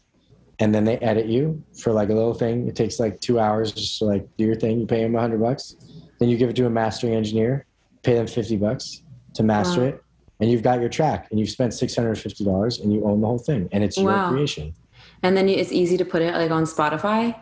[0.58, 3.72] and then they edit you for like a little thing it takes like two hours
[3.72, 5.76] just to like do your thing you pay them a hundred bucks
[6.18, 7.66] then you give it to a mastering engineer
[8.02, 9.02] pay them 50 bucks
[9.34, 9.86] to master wow.
[9.88, 10.04] it
[10.40, 13.68] and you've got your track and you've spent $650 and you own the whole thing
[13.72, 14.28] and it's wow.
[14.28, 14.74] your creation
[15.22, 17.38] and then it's easy to put it like on spotify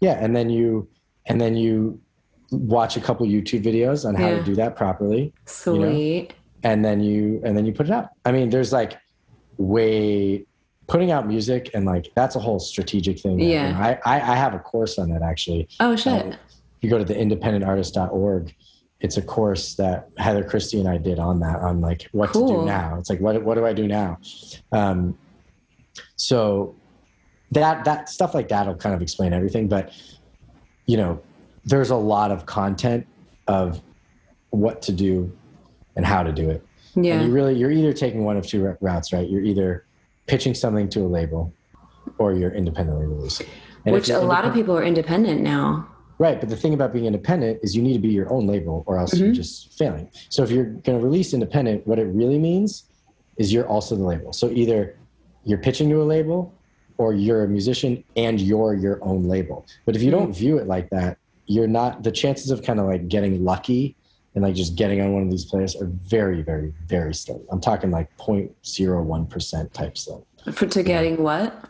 [0.00, 0.88] yeah and then you
[1.26, 2.00] and then you
[2.50, 4.38] watch a couple youtube videos on how yeah.
[4.38, 6.26] to do that properly sweet you know?
[6.62, 8.10] and then you and then you put it out.
[8.24, 8.98] I mean, there's like
[9.56, 10.44] way
[10.86, 13.38] putting out music and like that's a whole strategic thing.
[13.38, 13.98] Yeah.
[14.04, 15.68] I, I, I have a course on that actually.
[15.80, 16.22] Oh shit.
[16.22, 16.34] Um,
[16.80, 18.54] you go to the independentartist.org,
[19.00, 22.48] it's a course that Heather Christie and I did on that on like what cool.
[22.48, 22.96] to do now.
[22.98, 24.18] It's like what what do I do now?
[24.72, 25.16] Um,
[26.16, 26.74] so
[27.52, 29.68] that that stuff like that will kind of explain everything.
[29.68, 29.92] But
[30.86, 31.20] you know,
[31.64, 33.06] there's a lot of content
[33.46, 33.80] of
[34.50, 35.36] what to do
[35.96, 36.64] and how to do it.
[36.94, 37.14] Yeah.
[37.14, 39.28] And you really you're either taking one of two routes, right?
[39.28, 39.84] You're either
[40.26, 41.52] pitching something to a label
[42.18, 43.46] or you're independently releasing.
[43.84, 45.88] And Which a lot of people are independent now.
[46.18, 48.82] Right, but the thing about being independent is you need to be your own label
[48.86, 49.26] or else mm-hmm.
[49.26, 50.10] you're just failing.
[50.30, 52.84] So if you're going to release independent, what it really means
[53.36, 54.32] is you're also the label.
[54.32, 54.96] So either
[55.44, 56.52] you're pitching to a label
[56.96, 59.64] or you're a musician and you're your own label.
[59.86, 60.24] But if you mm-hmm.
[60.24, 63.96] don't view it like that, you're not the chances of kind of like getting lucky
[64.34, 67.40] and like just getting on one of these players are very, very, very slim.
[67.50, 70.22] I'm talking like 0.01% type slim.
[70.52, 71.20] For to getting yeah.
[71.20, 71.64] what?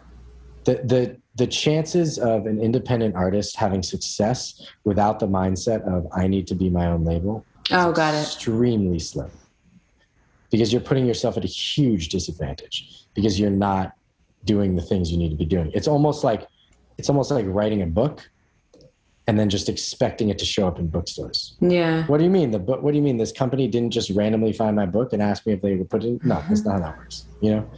[0.69, 6.27] The the the chances of an independent artist having success without the mindset of I
[6.27, 7.47] need to be my own label.
[7.71, 8.21] Oh, got it.
[8.21, 9.31] Extremely slim.
[10.51, 13.95] Because you're putting yourself at a huge disadvantage because you're not
[14.45, 15.71] doing the things you need to be doing.
[15.73, 16.47] It's almost like
[16.99, 18.29] it's almost like writing a book
[19.27, 21.57] and then just expecting it to show up in bookstores.
[21.61, 22.05] Yeah.
[22.09, 22.51] What do you mean?
[22.51, 25.23] The book what do you mean this company didn't just randomly find my book and
[25.23, 27.25] ask me if they would put it No, that's not how that works.
[27.41, 27.71] You know?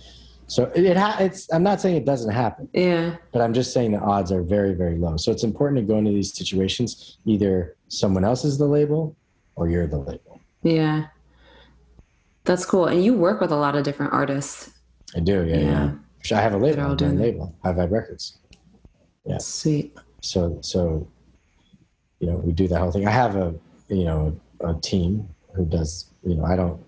[0.50, 2.68] So it, ha- it's I'm not saying it doesn't happen.
[2.72, 3.16] Yeah.
[3.32, 5.16] But I'm just saying the odds are very very low.
[5.16, 9.16] So it's important to go into these situations either someone else is the label
[9.54, 10.40] or you're the label.
[10.64, 11.06] Yeah.
[12.42, 12.86] That's cool.
[12.86, 14.72] And you work with a lot of different artists.
[15.14, 15.46] I do.
[15.46, 15.56] Yeah.
[15.58, 15.92] Yeah.
[16.24, 16.38] yeah.
[16.38, 16.80] I have a label.
[16.80, 17.54] I have a label.
[17.62, 18.38] High Vibe Records.
[19.24, 19.38] Yeah.
[19.38, 19.96] Sweet.
[20.20, 21.06] So so
[22.18, 23.06] you know, we do that whole thing.
[23.06, 23.54] I have a
[23.86, 26.84] you know, a, a team who does, you know, I don't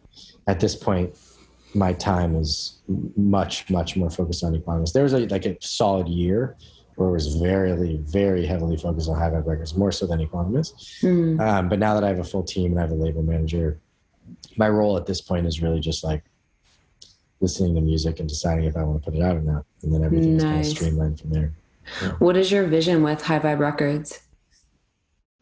[0.49, 1.17] at this point
[1.75, 2.81] my time was
[3.17, 4.93] much much more focused on Equanimous.
[4.93, 6.57] There was a, like a solid year
[6.97, 10.73] where it was very very heavily focused on high vibe records, more so than Equanimous.
[11.03, 11.41] Mm.
[11.41, 13.81] Um, but now that I have a full team and I have a label manager,
[14.57, 16.25] my role at this point is really just like
[17.41, 19.93] listening to music and deciding if I want to put it out or not, and
[19.93, 20.53] then everything's nice.
[20.53, 21.53] kind of streamlined from there.
[22.01, 22.09] Yeah.
[22.19, 24.21] What is your vision with High Vibe Records?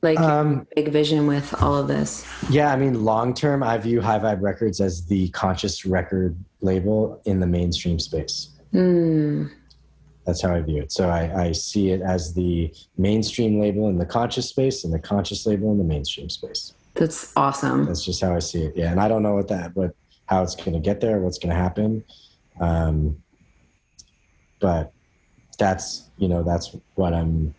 [0.02, 2.26] Like um, big vision with all of this?
[2.48, 7.20] Yeah, I mean, long term, I view High Vibe Records as the conscious record label
[7.24, 8.50] in the mainstream space.
[8.72, 9.50] Mm.
[10.24, 10.92] That's how I view it.
[10.92, 14.98] So I, I see it as the mainstream label in the conscious space and the
[14.98, 16.72] conscious label in the mainstream space.
[16.94, 17.86] That's awesome.
[17.86, 18.76] That's just how I see it.
[18.76, 19.94] Yeah, and I don't know what that, what
[20.26, 22.04] how it's going to get there, what's going to happen.
[22.60, 23.22] Um,
[24.60, 24.92] but
[25.58, 27.54] that's you know that's what I'm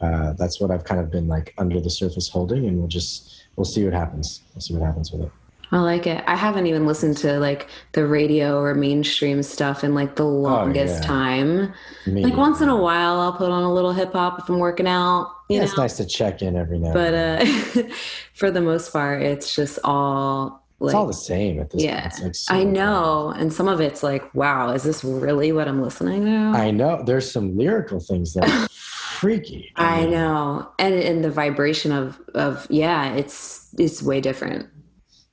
[0.00, 3.44] uh, that's what I've kind of been like under the surface holding, and we'll just
[3.56, 4.42] we'll see what happens.
[4.54, 5.32] We'll see what happens with it.
[5.70, 6.24] I like it.
[6.26, 10.28] I haven't even listened to like the radio or mainstream stuff in like the oh,
[10.30, 11.06] longest oh, yeah.
[11.06, 11.74] time.
[12.06, 14.58] Me like once in a while, I'll put on a little hip hop if I'm
[14.58, 15.30] working out.
[15.48, 15.64] yeah, know?
[15.64, 16.92] it's nice to check in every now.
[16.92, 17.44] But uh,
[18.34, 20.64] for the most part, it's just all.
[20.80, 22.22] Like, it's all the same at this yeah, point.
[22.22, 23.34] Like so I know.
[23.36, 26.56] And some of it's like, wow, is this really what I'm listening to?
[26.56, 27.02] I know.
[27.02, 28.44] There's some lyrical things that
[29.18, 29.72] freaky.
[29.76, 34.68] I, know, and and the vibration of of yeah, it's it's way different.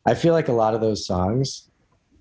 [0.05, 1.69] I feel like a lot of those songs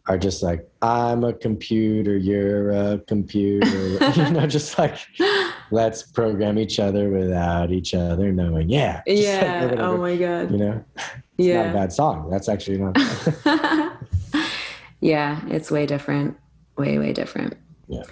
[0.07, 3.67] are just like I'm a computer, you're a computer,
[4.17, 4.99] you know, just like
[5.71, 8.69] let's program each other without each other knowing.
[8.69, 9.69] Yeah, yeah.
[9.71, 10.51] Like oh my god.
[10.51, 11.07] You know, it's
[11.39, 11.63] yeah.
[11.65, 12.31] not a bad song.
[12.31, 12.97] That's actually not.
[15.01, 16.37] yeah, it's way different.
[16.77, 17.57] Way way different.
[17.89, 18.03] Yeah.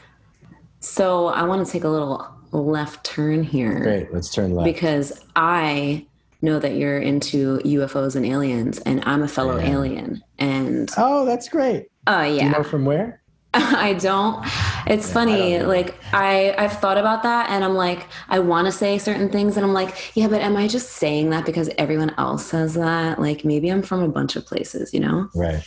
[0.80, 3.80] So I want to take a little left turn here.
[3.80, 4.64] Great, let's turn left.
[4.64, 6.06] Because I
[6.42, 9.70] know that you're into UFOs and aliens, and I'm a fellow yeah.
[9.70, 10.22] alien.
[10.38, 11.88] And oh, that's great.
[12.06, 12.38] Oh uh, yeah.
[12.38, 13.22] Do you know from where?
[13.54, 14.42] I don't.
[14.86, 15.58] It's yeah, funny.
[15.58, 19.28] I like I I've thought about that and I'm like I want to say certain
[19.28, 22.74] things and I'm like, yeah, but am I just saying that because everyone else says
[22.74, 23.20] that?
[23.20, 25.28] Like maybe I'm from a bunch of places, you know?
[25.34, 25.62] Right.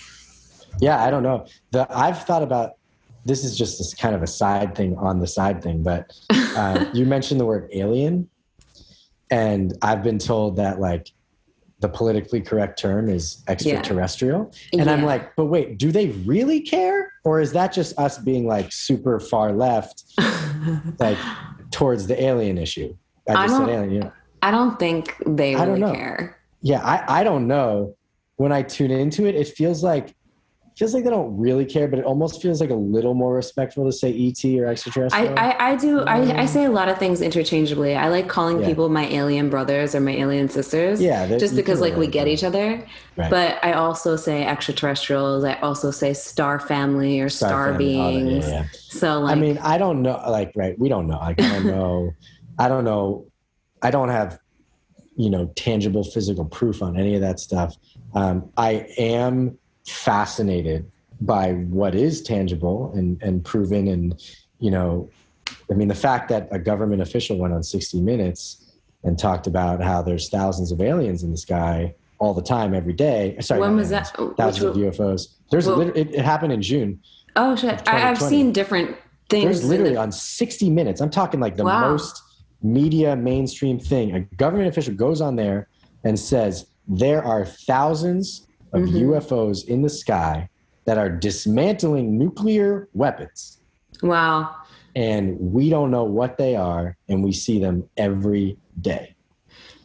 [0.81, 1.45] Yeah, I don't know.
[1.71, 2.74] The I've thought about
[3.25, 6.85] this is just this kind of a side thing on the side thing, but uh,
[6.93, 8.29] you mentioned the word alien,
[9.31, 11.09] and I've been told that like
[11.79, 14.79] the politically correct term is extraterrestrial, yeah.
[14.79, 14.93] and yeah.
[14.93, 18.71] I'm like, but wait, do they really care, or is that just us being like
[18.71, 20.03] super far left,
[20.99, 21.17] like
[21.71, 22.95] towards the alien issue?
[23.27, 23.91] I just I said alien.
[23.91, 24.13] You know?
[24.43, 25.93] I don't think they really I don't know.
[25.93, 26.37] care.
[26.61, 27.95] Yeah, I I don't know.
[28.37, 30.13] When I tune into it, it feels like
[30.77, 33.85] feels like they don't really care, but it almost feels like a little more respectful
[33.85, 35.39] to say ET or extraterrestrial.
[35.39, 36.01] I, I, I do.
[36.01, 37.95] I, I say a lot of things interchangeably.
[37.95, 38.67] I like calling yeah.
[38.67, 41.01] people my alien brothers or my alien sisters.
[41.01, 41.37] Yeah.
[41.37, 42.85] Just because like we get each other.
[43.15, 43.29] Right.
[43.29, 45.45] But I also say extraterrestrials.
[45.45, 48.47] I also say star family or star, star family, beings.
[48.47, 48.67] Yeah, yeah.
[48.73, 50.21] So like, I mean, I don't know.
[50.27, 50.77] Like, right?
[50.77, 51.17] We don't know.
[51.17, 52.13] Like, I don't know.
[52.59, 53.27] I don't know.
[53.81, 54.39] I don't have,
[55.15, 57.77] you know, tangible physical proof on any of that stuff.
[58.13, 60.89] Um, I am fascinated
[61.21, 64.21] by what is tangible and, and proven and
[64.59, 65.09] you know
[65.71, 69.81] i mean the fact that a government official went on 60 minutes and talked about
[69.81, 73.35] how there's thousands of aliens in the sky all the time every day.
[73.41, 74.07] Sorry when was that?
[74.37, 76.99] Thousands Which, of ufos there's well, it, it, happened in june
[77.35, 77.87] oh shit.
[77.87, 78.97] I, have seen different
[79.29, 79.43] things.
[79.43, 81.91] there's literally the- on 60 minutes i'm talking like the wow.
[81.91, 82.21] most
[82.65, 84.15] media mainstream thing.
[84.15, 85.69] A government official goes on there
[86.03, 89.11] and says there are thousands of mm-hmm.
[89.11, 90.49] UFOs in the sky
[90.85, 93.59] that are dismantling nuclear weapons.
[94.01, 94.55] Wow.
[94.95, 99.15] And we don't know what they are, and we see them every day.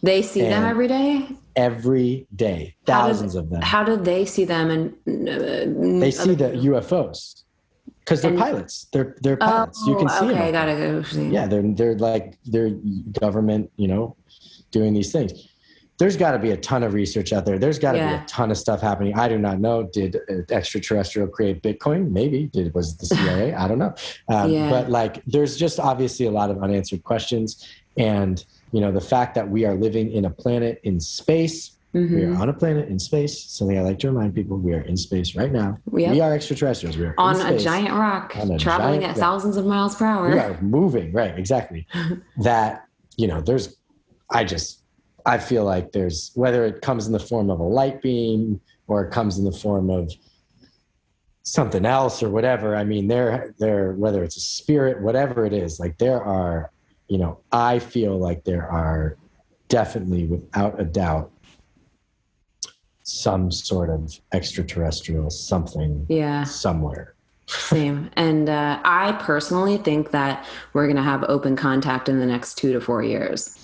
[0.02, 1.28] They see and them every day?
[1.56, 2.76] Every day.
[2.86, 3.60] Thousands of them.
[3.62, 4.70] How do they see them?
[4.70, 7.42] And uh, they see the UFOs
[8.00, 8.86] because they're and, pilots.
[8.92, 9.80] They're they're pilots.
[9.82, 10.42] Oh, you can see okay, them.
[10.42, 11.32] I got it.
[11.32, 12.70] Yeah, they're they're like they're
[13.20, 14.16] government, you know,
[14.70, 15.32] doing these things
[16.00, 17.58] there's got to be a ton of research out there.
[17.58, 18.16] There's got to yeah.
[18.16, 19.18] be a ton of stuff happening.
[19.18, 19.82] I do not know.
[19.82, 20.16] Did
[20.50, 22.10] extraterrestrial create Bitcoin?
[22.10, 22.46] Maybe.
[22.46, 23.52] Did was the CIA?
[23.52, 23.94] I don't know.
[24.30, 24.70] Um, yeah.
[24.70, 29.34] But like, there's just obviously a lot of unanswered questions, and you know, the fact
[29.34, 31.72] that we are living in a planet in space.
[31.94, 32.14] Mm-hmm.
[32.14, 33.42] We are on a planet in space.
[33.42, 35.76] Something I like to remind people: we are in space right now.
[35.92, 36.12] Yep.
[36.12, 36.96] We are extraterrestrials.
[36.96, 40.30] We are on a giant rock, a traveling giant, at thousands of miles per hour.
[40.30, 41.12] We are moving.
[41.12, 41.36] Right.
[41.36, 41.86] Exactly.
[42.38, 42.86] that
[43.18, 43.76] you know, there's.
[44.32, 44.79] I just
[45.30, 49.04] I feel like there's whether it comes in the form of a light beam or
[49.04, 50.12] it comes in the form of
[51.44, 52.74] something else or whatever.
[52.74, 56.72] I mean, there, there, whether it's a spirit, whatever it is, like there are,
[57.06, 59.16] you know, I feel like there are
[59.68, 61.30] definitely, without a doubt,
[63.04, 67.14] some sort of extraterrestrial something, yeah, somewhere.
[67.46, 68.10] Same.
[68.16, 72.58] And uh, I personally think that we're going to have open contact in the next
[72.58, 73.59] two to four years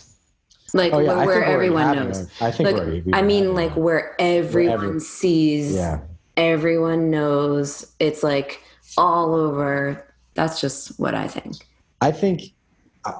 [0.74, 1.24] like oh, yeah.
[1.24, 2.30] where, everyone knows.
[2.40, 6.00] I think like, I mean, like where everyone where every, sees, yeah.
[6.36, 7.92] everyone knows.
[7.98, 8.62] It's like
[8.96, 10.14] all over.
[10.34, 11.56] That's just what I think.
[12.00, 12.42] I think
[13.04, 13.12] uh,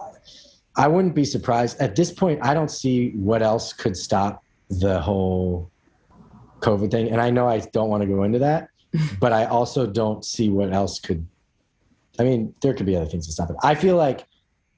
[0.76, 2.40] I wouldn't be surprised at this point.
[2.42, 5.70] I don't see what else could stop the whole
[6.61, 8.68] COVID thing, and I know I don't want to go into that,
[9.20, 11.26] but I also don't see what else could.
[12.18, 13.56] I mean, there could be other things to stop it.
[13.62, 14.26] I feel like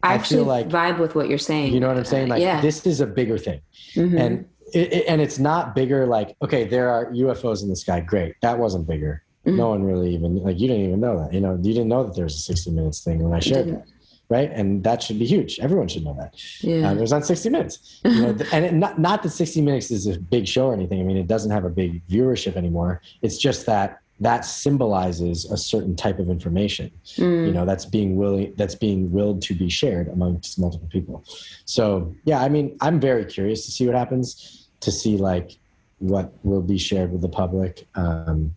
[0.03, 1.73] I actually like vibe with what you're saying.
[1.73, 2.29] You know what I'm saying?
[2.29, 2.61] Like yeah.
[2.61, 3.61] this is a bigger thing,
[3.95, 4.17] mm-hmm.
[4.17, 6.07] and it, it, and it's not bigger.
[6.07, 8.01] Like okay, there are UFOs in the sky.
[8.01, 9.25] Great, that wasn't bigger.
[9.45, 9.57] Mm-hmm.
[9.57, 11.33] No one really even like you didn't even know that.
[11.33, 13.69] You know, you didn't know that there was a 60 minutes thing when I shared
[13.69, 13.87] that,
[14.29, 14.51] right?
[14.53, 15.59] And that should be huge.
[15.59, 16.35] Everyone should know that.
[16.61, 18.01] Yeah, um, it was on 60 Minutes.
[18.05, 21.01] You know, and it, not not that 60 Minutes is a big show or anything.
[21.01, 23.03] I mean, it doesn't have a big viewership anymore.
[23.23, 27.47] It's just that that symbolizes a certain type of information mm.
[27.47, 31.25] you know that's being willing that's being willed to be shared amongst multiple people
[31.65, 35.59] so yeah i mean i'm very curious to see what happens to see like
[35.99, 38.55] what will be shared with the public um,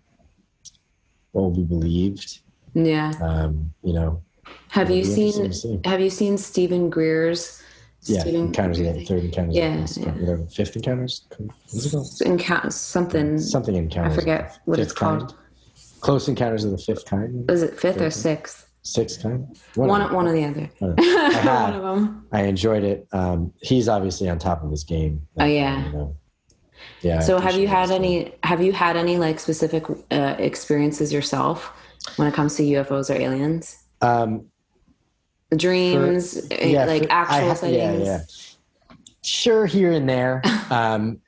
[1.31, 2.39] what will be believed
[2.73, 4.21] yeah um, you know
[4.69, 5.51] have you seen
[5.85, 7.61] have you seen Steven Greer's
[8.03, 9.55] yeah, Stephen encounters the third encounters.
[9.55, 10.11] Yeah, yeah.
[10.13, 11.27] whatever fifth encounters.
[11.37, 12.21] What's it called?
[12.25, 13.37] Encounter something.
[13.37, 14.13] Something encounters.
[14.13, 15.29] I forget what it's called.
[15.29, 15.40] Kind.
[16.01, 17.47] Close Encounters of the Fifth Kind.
[17.49, 18.67] Was it fifth or sixth?
[18.83, 19.45] Sixth kind.
[19.75, 20.69] One, one, one or the other.
[20.97, 22.27] I had, one of them.
[22.31, 23.07] I enjoyed it.
[23.13, 25.27] Um, he's obviously on top of his game.
[25.39, 25.85] Oh yeah.
[25.85, 26.17] You know.
[27.01, 27.19] Yeah.
[27.19, 28.33] So have you had any?
[28.43, 31.71] Have you had any like specific uh, experiences yourself
[32.15, 33.77] when it comes to UFOs or aliens?
[34.01, 34.47] Um,
[35.55, 38.07] Dreams, for, yeah, like for, actual ha- sightings.
[38.07, 38.95] Yeah, yeah.
[39.21, 40.41] Sure, here and there.
[40.71, 41.19] um,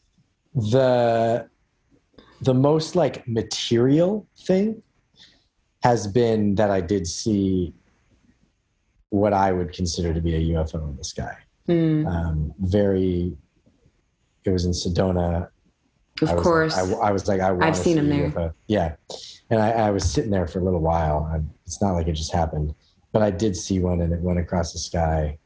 [0.56, 1.48] the
[2.44, 4.82] the most like material thing
[5.82, 7.74] has been that I did see
[9.10, 11.38] what I would consider to be a UFO in the sky.
[11.68, 12.08] Mm.
[12.08, 13.38] Um, very,
[14.44, 15.50] it was in Sedona.
[16.22, 16.76] Of I course.
[16.76, 18.30] Like, I, I, was like, I I've seen him there.
[18.30, 18.54] UFO.
[18.68, 18.96] Yeah.
[19.50, 21.44] And I, I, was sitting there for a little while.
[21.66, 22.74] It's not like it just happened,
[23.12, 25.38] but I did see one and it went across the sky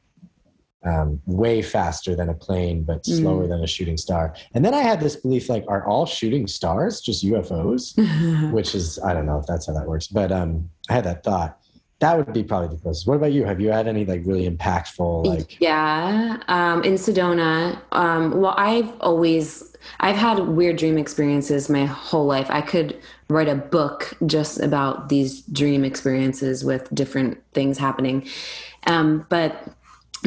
[0.84, 3.50] um, way faster than a plane, but slower mm.
[3.50, 4.36] than a shooting star.
[4.54, 8.52] And then I had this belief like, are all shooting stars just UFOs?
[8.54, 11.24] Which is, I don't know if that's how that works, but um, I had that
[11.24, 11.60] thought.
[12.00, 13.08] that would be probably the closest.
[13.08, 13.44] What about you?
[13.44, 15.60] Have you had any like really impactful like?
[15.60, 17.82] Yeah, um, in Sedona.
[17.92, 22.48] Um, well, I've always I've had weird dream experiences my whole life.
[22.50, 23.00] I could
[23.30, 28.28] write a book just about these dream experiences with different things happening.
[28.86, 29.68] Um, but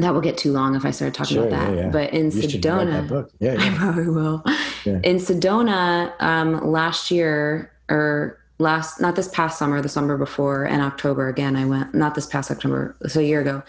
[0.02, 1.74] that will get too long if I start talking sure, about that.
[1.74, 1.90] Yeah, yeah.
[1.90, 4.42] But in you Sedona, yeah, I probably will.
[4.84, 10.82] In Sedona, um, last year or last, not this past summer, the summer before, and
[10.82, 11.94] October again, I went.
[11.94, 13.62] Not this past October, so a year ago.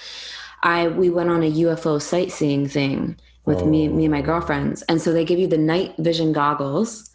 [0.63, 3.65] I we went on a UFO sightseeing thing with oh.
[3.65, 7.10] me, me and my girlfriends, and so they give you the night vision goggles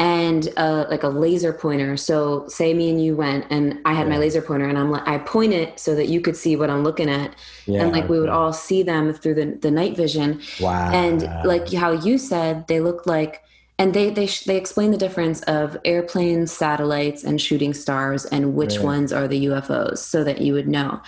[0.00, 1.94] and uh, like a laser pointer.
[1.98, 4.14] So say me and you went, and I had yeah.
[4.14, 6.70] my laser pointer, and I'm like, I point it so that you could see what
[6.70, 7.36] I'm looking at,
[7.66, 10.40] yeah, and like we would all see them through the the night vision.
[10.58, 10.90] Wow!
[10.90, 13.42] And like how you said, they looked like,
[13.78, 18.76] and they they they explain the difference of airplanes, satellites, and shooting stars, and which
[18.76, 18.84] right.
[18.84, 21.02] ones are the UFOs, so that you would know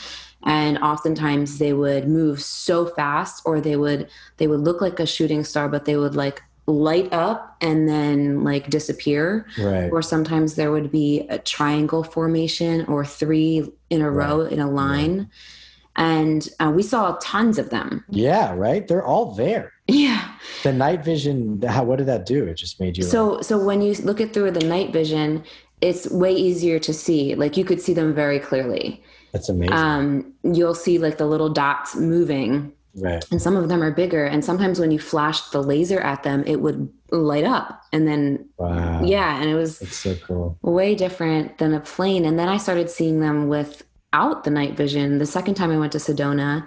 [0.45, 5.07] and oftentimes they would move so fast or they would they would look like a
[5.07, 9.47] shooting star but they would like light up and then like disappear.
[9.59, 9.91] Right.
[9.91, 14.29] Or sometimes there would be a triangle formation or three in a right.
[14.29, 15.19] row in a line.
[15.19, 15.29] Right.
[15.95, 18.05] And uh, we saw tons of them.
[18.09, 18.89] Yeah, right.
[18.89, 19.73] They're all there.
[19.89, 20.27] Yeah.
[20.63, 21.61] The night vision.
[21.61, 21.85] How?
[21.85, 22.47] What did that do?
[22.47, 23.03] It just made you.
[23.03, 23.45] So, like...
[23.45, 25.45] so when you look at through the night vision,
[25.83, 27.35] it's way easier to see.
[27.35, 29.03] Like you could see them very clearly.
[29.33, 29.75] That's amazing.
[29.75, 33.25] Um, you'll see like the little dots moving Right.
[33.31, 34.25] And some of them are bigger.
[34.25, 37.83] And sometimes when you flashed the laser at them, it would light up.
[37.93, 39.03] And then, wow.
[39.03, 39.41] yeah.
[39.41, 40.59] And it was That's so cool.
[40.63, 42.25] way different than a plane.
[42.25, 45.19] And then I started seeing them without the night vision.
[45.19, 46.67] The second time I went to Sedona,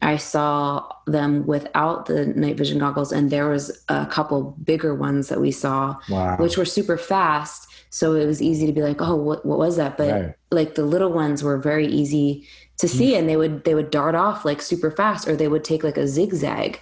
[0.00, 3.12] I saw them without the night vision goggles.
[3.12, 6.36] And there was a couple bigger ones that we saw, wow.
[6.38, 7.68] which were super fast.
[7.90, 9.98] So it was easy to be like, oh, what, what was that?
[9.98, 10.34] But right.
[10.50, 12.48] like the little ones were very easy
[12.78, 12.96] to hmm.
[12.96, 15.84] see and they would they would dart off like super fast or they would take
[15.84, 16.80] like a zigzag.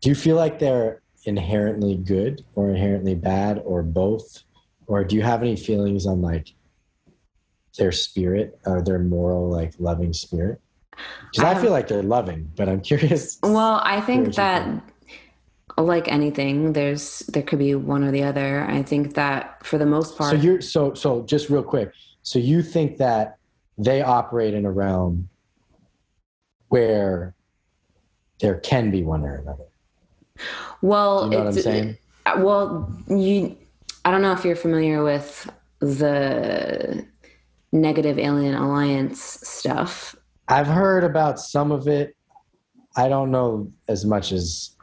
[0.00, 4.42] Do you feel like they're inherently good or inherently bad or both?
[4.86, 6.48] Or do you have any feelings on like
[7.78, 10.60] their spirit or their moral like loving spirit?
[11.30, 13.38] Because I, I, feel like they're loving but i'm curious.
[13.42, 14.82] Well i think that
[15.78, 18.64] like anything there's there could be one or the other.
[18.68, 21.92] I think that for the most part so you're so so just real quick.
[22.22, 23.38] So you think that
[23.78, 25.28] they operate in a realm
[26.68, 27.34] where
[28.40, 29.64] there can be one or another.
[30.80, 31.98] Well, you know what I'm saying?
[32.26, 33.56] Uh, well, you,
[34.04, 35.50] I don't know if you're familiar with
[35.80, 37.06] the
[37.72, 40.16] negative alien alliance stuff.
[40.48, 42.16] I've heard about some of it.
[42.96, 44.76] I don't know as much as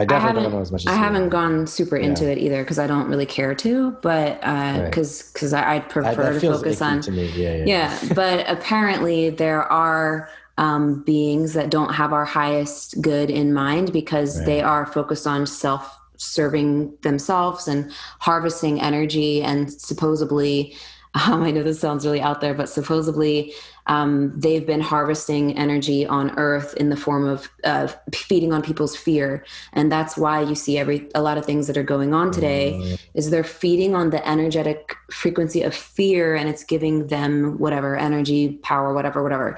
[0.00, 0.86] I definitely I don't know as much.
[0.86, 2.30] As I haven't gone super into yeah.
[2.30, 5.32] it either because I don't really care to, but because uh, right.
[5.34, 7.02] because I'd prefer to focus on.
[7.02, 7.64] To yeah, yeah.
[7.66, 13.92] yeah, but apparently there are um, beings that don't have our highest good in mind
[13.92, 14.46] because right.
[14.46, 17.90] they are focused on self serving themselves and
[18.20, 20.74] harvesting energy and supposedly
[21.14, 23.52] um, I know this sounds really out there, but supposedly
[23.86, 28.94] um, they've been harvesting energy on Earth in the form of uh, feeding on people's
[28.94, 32.30] fear, and that's why you see every a lot of things that are going on
[32.30, 33.00] today mm.
[33.14, 38.60] is they're feeding on the energetic frequency of fear, and it's giving them whatever energy,
[38.62, 39.56] power, whatever, whatever,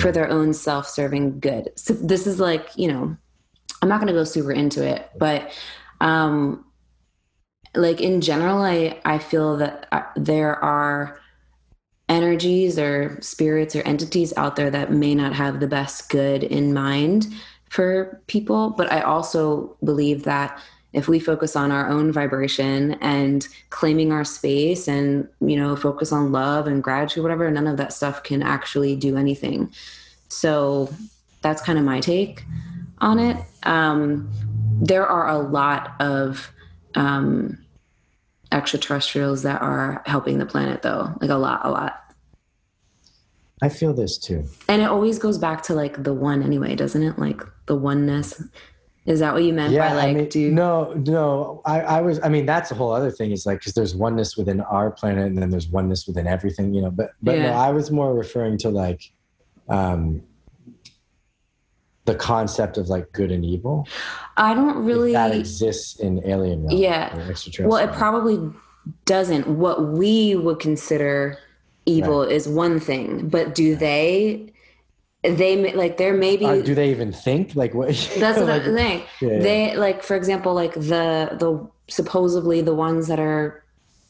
[0.00, 1.70] for their own self-serving good.
[1.76, 3.16] So this is like you know,
[3.82, 5.52] I'm not going to go super into it, but
[6.00, 6.64] um,
[7.74, 11.18] like in general i i feel that uh, there are
[12.08, 16.72] energies or spirits or entities out there that may not have the best good in
[16.72, 17.26] mind
[17.68, 18.70] for people.
[18.70, 20.58] But i also believe that
[20.94, 26.12] if we focus on our own vibration and claiming our space and you know focus
[26.12, 29.72] on love and gratitude whatever none of that stuff can actually do anything.
[30.28, 30.88] So
[31.42, 32.44] that's kind of my take
[33.00, 33.36] on it.
[33.64, 34.30] Um,
[34.80, 36.50] there are a lot of
[36.94, 37.58] um,
[38.52, 41.12] extraterrestrials that are helping the planet, though.
[41.20, 42.08] Like a lot, a lot.
[43.60, 44.44] I feel this too.
[44.68, 47.18] And it always goes back to like the one anyway, doesn't it?
[47.18, 48.42] Like the oneness.
[49.04, 51.62] Is that what you meant yeah, by like, I mean, do no, no.
[51.64, 53.32] I, I was, I mean, that's a whole other thing.
[53.32, 56.82] Is like, cause there's oneness within our planet and then there's oneness within everything, you
[56.82, 57.50] know, but, but yeah.
[57.50, 59.10] no, I was more referring to like,
[59.68, 60.22] um,
[62.08, 63.86] the concept of like good and evil.
[64.38, 66.78] I don't really that exists in alien realm.
[66.78, 67.14] Yeah.
[67.60, 68.50] Well, it probably
[69.04, 69.46] doesn't.
[69.46, 71.38] What we would consider
[71.84, 72.32] evil right.
[72.32, 73.80] is one thing, but do right.
[73.80, 74.52] they?
[75.22, 76.46] They like there may be.
[76.46, 77.88] Uh, do they even think like what?
[78.18, 79.02] That's what I'm saying.
[79.20, 83.62] Yeah, they like, for example, like the the supposedly the ones that are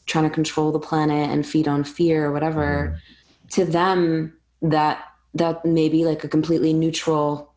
[0.05, 2.95] trying to control the planet and feed on fear or whatever.
[2.95, 3.49] Mm.
[3.55, 7.48] To them, that that may be like a completely neutral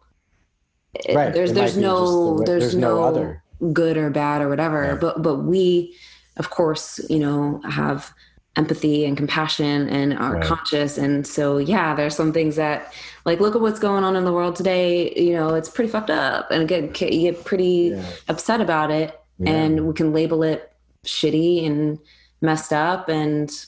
[1.14, 1.32] right.
[1.32, 4.94] there's there's no the, there's, there's, no, no other good or bad or whatever yeah.
[4.94, 5.94] but but we
[6.36, 8.12] of course you know have
[8.56, 10.44] empathy and compassion and are right.
[10.44, 12.92] conscious and so yeah there's some things that
[13.24, 16.10] like look at what's going on in the world today you know it's pretty fucked
[16.10, 18.04] up and get you get pretty yeah.
[18.28, 19.50] upset about it yeah.
[19.50, 20.70] and we can label it
[21.06, 21.98] shitty and
[22.42, 23.66] messed up and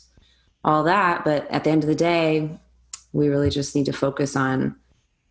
[0.64, 2.50] all that but at the end of the day
[3.12, 4.76] we really just need to focus on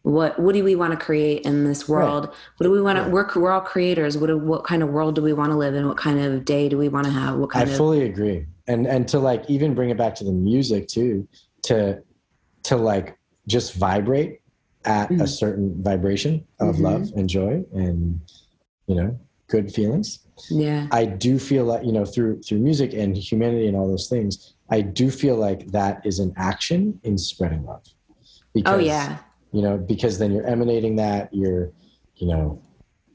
[0.03, 2.25] what what do we want to create in this world?
[2.25, 2.35] Right.
[2.57, 4.17] what do we want to we're, we're all creators.
[4.17, 5.87] What do, what kind of world do we want to live in?
[5.87, 7.37] What kind of day do we want to have?
[7.37, 8.45] What kind i of fully agree.
[8.67, 11.27] And and to like even bring it back to the music too
[11.63, 12.01] to
[12.63, 14.41] to like just vibrate
[14.85, 15.21] at mm-hmm.
[15.21, 16.83] a certain vibration of mm-hmm.
[16.83, 18.19] love and joy and
[18.87, 20.19] you know good feelings.
[20.49, 20.87] Yeah.
[20.91, 24.55] I do feel like you know through through music and humanity and all those things
[24.69, 27.83] i do feel like that is an action in spreading love.
[27.85, 29.19] Oh, because, oh yeah
[29.53, 31.71] you know because then you're emanating that you're
[32.17, 32.61] you know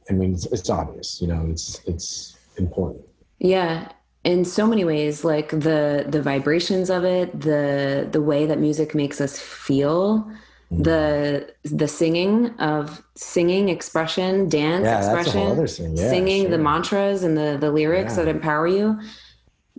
[0.08, 3.04] i mean it's, it's obvious you know it's it's important
[3.38, 3.88] yeah
[4.24, 8.94] in so many ways like the the vibrations of it the the way that music
[8.94, 10.30] makes us feel
[10.72, 10.84] mm.
[10.84, 16.50] the the singing of singing expression dance yeah, expression yeah, singing sure.
[16.50, 18.24] the mantras and the the lyrics yeah.
[18.24, 18.98] that empower you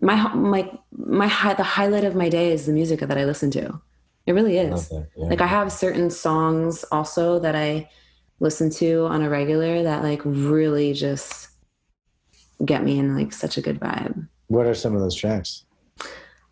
[0.01, 3.51] my my my high, the highlight of my day is the music that I listen
[3.51, 3.82] to.
[4.30, 4.94] It really is.
[5.16, 7.90] Like I have certain songs also that I
[8.40, 11.50] listen to on a regular that like really just
[12.64, 14.28] get me in like such a good vibe.
[14.46, 15.66] What are some of those tracks?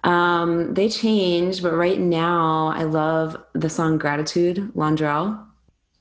[0.03, 5.45] Um, they change, but right now I love the song Gratitude, Londrelle.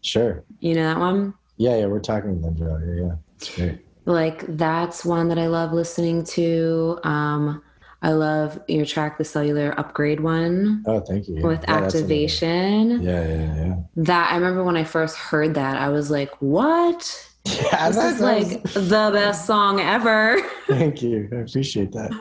[0.01, 0.45] Sure.
[0.61, 1.35] You know that one?
[1.59, 2.81] Yeah, yeah, we're talking Londrelle.
[2.87, 3.15] Yeah, yeah.
[3.37, 3.87] It's great.
[4.07, 6.99] Like that's one that I love listening to.
[7.05, 7.63] Um,
[8.07, 10.85] I love your track, the cellular upgrade one.
[10.87, 11.43] Oh, thank you.
[11.43, 13.03] With yeah, activation.
[13.03, 13.75] Yeah, yeah, yeah.
[13.97, 17.29] That I remember when I first heard that, I was like, "What?
[17.47, 20.41] Yeah, this is like the best song ever.
[20.69, 21.29] Thank you.
[21.33, 22.13] I appreciate that.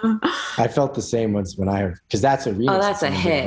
[0.57, 2.75] I felt the same once when I heard because that's a remix.
[2.75, 3.45] Oh, that's a hit.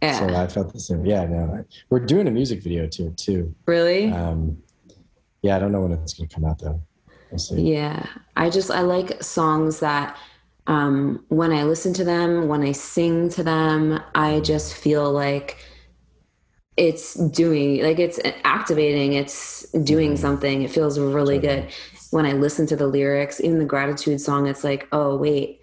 [0.00, 0.18] yeah.
[0.18, 1.04] So I felt the same.
[1.04, 3.54] Yeah, no, we're doing a music video to it too.
[3.66, 4.10] Really?
[4.10, 4.56] Um,
[5.42, 6.80] yeah, I don't know when it's gonna come out though.
[7.30, 7.60] We'll see.
[7.60, 8.06] Yeah,
[8.36, 10.16] I just I like songs that
[10.66, 15.58] um, when I listen to them, when I sing to them, I just feel like
[16.76, 20.20] it's doing like it's activating it's doing mm-hmm.
[20.20, 20.62] something.
[20.62, 21.68] It feels really good.
[22.10, 25.60] When i listen to the lyrics in the gratitude song it's like oh wait.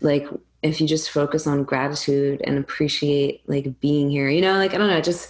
[0.00, 0.26] Like
[0.62, 4.78] if you just focus on gratitude and appreciate like being here you know like i
[4.78, 5.28] don't know it just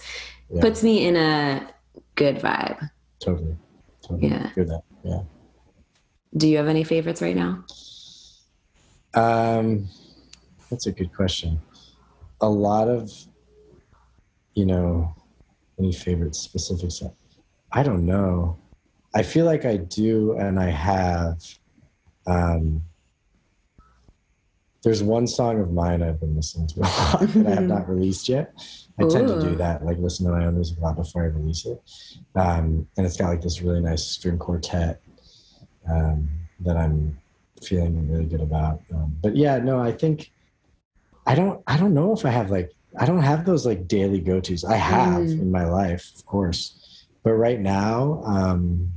[0.51, 0.61] yeah.
[0.61, 1.67] puts me in a
[2.13, 2.89] good vibe.
[3.19, 3.57] Totally,
[4.03, 4.29] totally.
[4.29, 4.51] yeah.
[4.53, 4.83] Good that.
[5.03, 5.21] Yeah.
[6.37, 7.65] Do you have any favorites right now
[9.15, 9.87] um
[10.69, 11.59] that's a good question
[12.41, 13.11] a lot of
[14.53, 15.15] you know,
[15.79, 17.17] any favorite specific specifics?
[17.71, 18.57] I don't know.
[19.15, 21.41] I feel like I do, and I have.
[22.25, 22.83] Um,
[24.83, 27.89] there's one song of mine I've been listening to a lot that I have not
[27.89, 28.53] released yet.
[28.99, 29.09] I Ooh.
[29.09, 31.65] tend to do that, like listen to my own music a lot before I release
[31.65, 31.81] it.
[32.35, 35.01] Um, and it's got like this really nice string quartet
[35.89, 37.17] um, that I'm
[37.65, 38.81] feeling really good about.
[38.93, 40.31] Um, but yeah, no, I think
[41.25, 41.63] I don't.
[41.67, 44.63] I don't know if I have like I don't have those like daily go tos.
[44.63, 45.41] I have mm.
[45.41, 48.91] in my life, of course, but right now, um,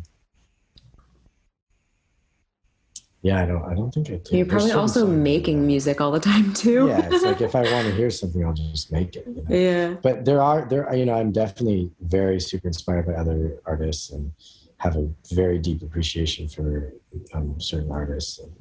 [3.23, 3.65] yeah, I don't.
[3.65, 4.37] I don't think I do.
[4.37, 6.89] You're probably also making music all the time too.
[6.89, 9.27] yeah, it's like if I want to hear something, I'll just make it.
[9.27, 9.57] You know?
[9.57, 9.95] Yeah.
[10.03, 10.95] But there are there.
[10.95, 14.33] You know, I'm definitely very super inspired by other artists and
[14.79, 16.93] have a very deep appreciation for
[17.35, 18.39] um, certain artists.
[18.39, 18.53] And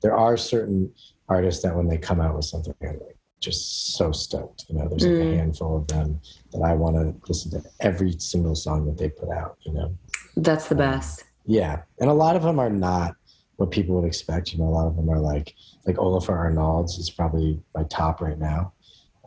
[0.00, 0.92] there are certain
[1.28, 4.66] artists that when they come out with something, I'm like, just so stoked.
[4.68, 5.34] You know, there's like mm.
[5.34, 6.20] a handful of them
[6.52, 9.58] that I want to listen to every single song that they put out.
[9.62, 9.98] You know,
[10.36, 11.24] that's the um, best.
[11.44, 13.16] Yeah, and a lot of them are not
[13.56, 14.52] what people would expect.
[14.52, 15.54] You know, a lot of them are like
[15.86, 18.72] like Olafur Arnalds is probably my top right now.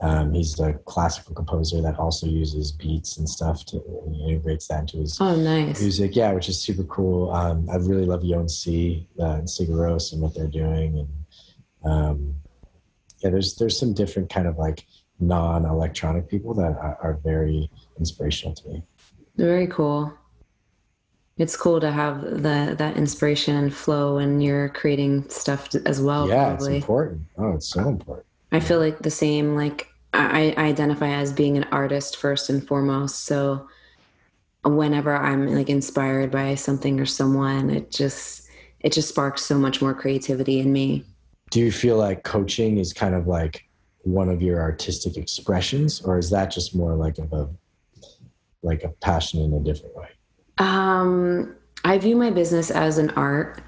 [0.02, 3.82] Um, he's a classical composer that also uses beats and stuff to
[4.12, 5.80] he integrates that into his oh, nice.
[5.82, 6.16] music.
[6.16, 7.32] Yeah, which is super cool.
[7.32, 12.36] Um, I really love Jónsi uh, and Sigur Rós and what they're doing, and um,
[13.20, 14.86] yeah, there's there's some different kind of like
[15.20, 18.84] non-electronic people that are, are very inspirational to me.
[19.38, 20.14] Very cool.
[21.38, 26.28] It's cool to have the that inspiration and flow when you're creating stuff as well.
[26.28, 26.76] Yeah, probably.
[26.76, 27.22] it's important.
[27.38, 28.25] Oh, it's so important.
[28.56, 29.56] I feel like the same.
[29.56, 33.26] Like I, I identify as being an artist first and foremost.
[33.26, 33.68] So
[34.64, 38.48] whenever I'm like inspired by something or someone, it just
[38.80, 41.04] it just sparks so much more creativity in me
[41.52, 43.68] do you feel like coaching is kind of like
[44.02, 47.50] one of your artistic expressions, or is that just more like of a
[48.62, 50.10] like a passion in a different way?
[50.58, 53.62] Um, I view my business as an art,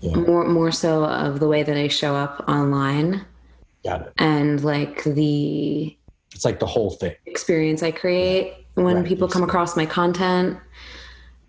[0.00, 0.14] yeah.
[0.16, 3.24] more more so of the way that I show up online.
[3.84, 4.12] Got it.
[4.18, 5.96] And like the
[6.34, 8.82] it's like the whole thing experience I create yeah.
[8.82, 9.06] when right.
[9.06, 10.58] people come across my content.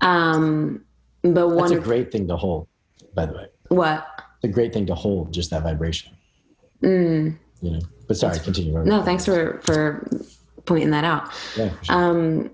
[0.02, 0.84] Um,
[1.24, 2.68] but one that's a great thing to hold,
[3.14, 3.48] by the way.
[3.70, 4.06] What?
[4.36, 6.14] It's a great thing to hold, just that vibration.
[6.84, 7.38] Mm.
[7.62, 8.78] You know, but sorry, continue.
[8.84, 10.08] No, thanks for for
[10.66, 11.32] pointing that out.
[11.56, 11.72] Yeah.
[11.82, 11.96] Sure.
[11.96, 12.52] Um,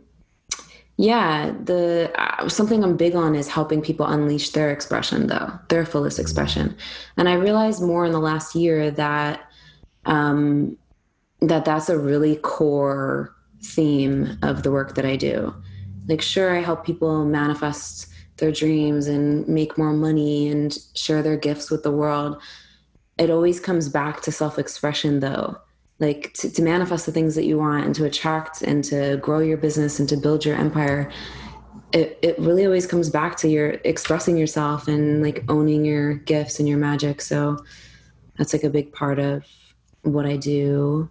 [0.98, 5.86] yeah, the uh, something I'm big on is helping people unleash their expression, though their
[5.86, 6.22] fullest mm.
[6.22, 6.78] expression.
[7.18, 9.51] And I realized more in the last year that
[10.06, 10.78] um,
[11.42, 15.54] that that's a really core theme of the work that I do.
[16.08, 21.38] Like, sure, I help people manifest their dreams and make more money and share their
[21.38, 22.42] gifts with the world.
[23.18, 25.58] It always comes back to self expression, though.
[26.00, 29.38] Like to, to, manifest the things that you want and to attract and to grow
[29.38, 31.12] your business and to build your empire.
[31.94, 36.58] It, it really always comes back to your expressing yourself and like owning your gifts
[36.58, 37.22] and your magic.
[37.22, 37.64] So
[38.38, 39.46] that's like a big part of
[40.04, 41.10] what I do.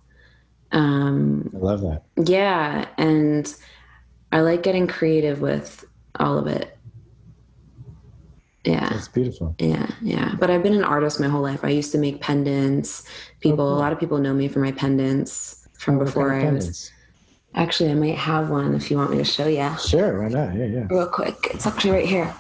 [0.73, 2.03] Um, I love that.
[2.17, 2.87] Yeah.
[2.97, 3.53] And
[4.33, 5.85] I like getting creative with
[6.19, 6.77] all of it.
[8.65, 8.95] Yeah.
[8.95, 9.55] It's beautiful.
[9.59, 10.35] Yeah, yeah.
[10.39, 11.65] But I've been an artist my whole life.
[11.65, 13.05] I used to make pendants.
[13.41, 13.79] People, oh, cool.
[13.79, 16.93] a lot of people know me for my pendants from oh, before I pendants?
[17.55, 19.69] Actually, I might have one if you want me to show you.
[19.79, 20.55] Sure, why not?
[20.55, 20.87] Yeah, yeah.
[20.91, 21.37] Real quick.
[21.51, 22.35] It's actually right here.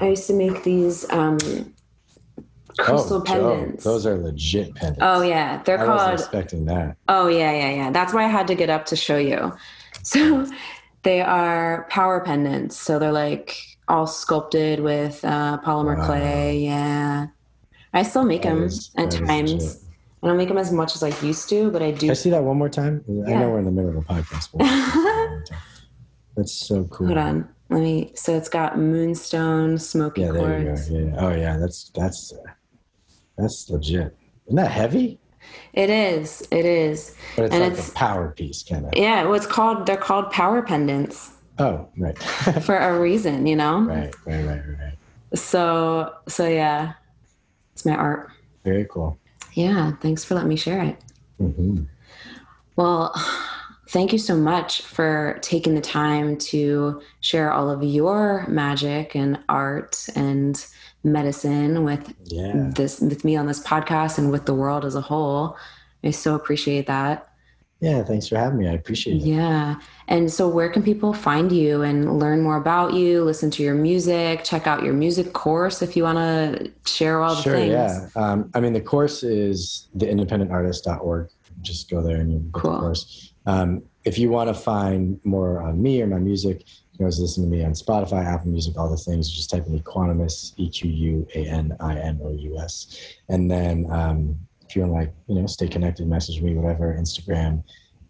[0.00, 1.38] I used to make these um,
[2.78, 3.84] crystal oh, pendants.
[3.84, 5.00] Joe, those are legit pendants.
[5.02, 6.00] Oh yeah, they're I called.
[6.00, 6.96] I was expecting that.
[7.08, 7.90] Oh yeah, yeah, yeah.
[7.90, 9.52] That's why I had to get up to show you.
[10.04, 10.46] So
[11.02, 12.76] they are power pendants.
[12.76, 13.58] So they're like
[13.88, 16.06] all sculpted with uh, polymer wow.
[16.06, 16.60] clay.
[16.60, 17.26] Yeah.
[17.92, 19.84] I still make that them is, at times.
[20.22, 22.00] I don't make them as much as I used to, but I do.
[22.00, 23.04] Can I see that one more time?
[23.06, 23.24] Yeah.
[23.26, 24.48] I know we're in the middle of a podcast.
[26.36, 27.08] That's so cool.
[27.08, 27.48] Hold on.
[27.70, 28.12] Let me.
[28.14, 30.88] So it's got moonstone, smoky yeah, quartz.
[30.88, 31.14] Yeah.
[31.18, 32.52] Oh yeah, that's that's uh,
[33.38, 34.16] that's legit.
[34.46, 35.18] Isn't that heavy?
[35.72, 36.46] It is.
[36.50, 37.14] It is.
[37.36, 38.92] But it's and like it's, a power piece, kind of.
[38.96, 39.24] Yeah.
[39.24, 39.86] Well, it's called.
[39.86, 41.32] They're called power pendants.
[41.58, 42.18] Oh, right.
[42.62, 43.80] for a reason, you know.
[43.80, 44.14] Right.
[44.26, 44.44] Right.
[44.44, 44.62] Right.
[44.66, 45.38] Right.
[45.38, 46.14] So.
[46.26, 46.94] So yeah,
[47.72, 48.30] it's my art.
[48.64, 49.18] Very cool.
[49.54, 49.92] Yeah.
[50.00, 50.96] Thanks for letting me share it.
[51.40, 51.84] Mm-hmm.
[52.76, 53.14] Well,
[53.88, 59.38] thank you so much for taking the time to share all of your magic and
[59.48, 60.64] art and
[61.04, 62.70] medicine with yeah.
[62.74, 65.56] this with me on this podcast and with the world as a whole.
[66.04, 67.28] I so appreciate that.
[67.80, 68.68] Yeah, thanks for having me.
[68.68, 69.22] I appreciate it.
[69.22, 69.76] Yeah.
[70.08, 73.76] And so where can people find you and learn more about you, listen to your
[73.76, 77.70] music, check out your music course if you want to share all the sure, things?
[77.70, 78.08] Yeah.
[78.16, 81.28] Um, I mean, the course is the theindependentartist.org.
[81.60, 82.72] Just go there and you book cool.
[82.72, 83.32] the course.
[83.46, 86.64] Um, if you want to find more on me or my music,
[86.98, 89.30] you know, listen to me on Spotify, Apple Music, all the things.
[89.30, 92.98] Just type in Equanimous, E Q U A N I M O U S.
[93.28, 96.94] And then um, if you want to, like, you know, stay connected, message me, whatever,
[96.98, 97.62] Instagram.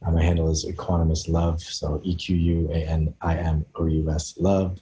[0.07, 1.61] Uh, my handle is Equanimous Love.
[1.61, 4.79] So E Q U A N I M O U S Love.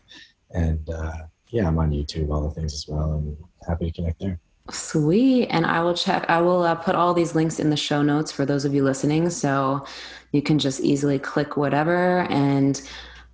[0.53, 1.13] And uh,
[1.49, 3.15] yeah, I'm on YouTube, all the things as well.
[3.15, 3.37] And
[3.67, 4.39] happy to connect there.
[4.71, 5.47] Sweet.
[5.49, 8.33] And I will check, I will uh, put all these links in the show notes
[8.33, 9.31] for those of you listening.
[9.31, 9.85] So
[10.33, 12.81] you can just easily click whatever and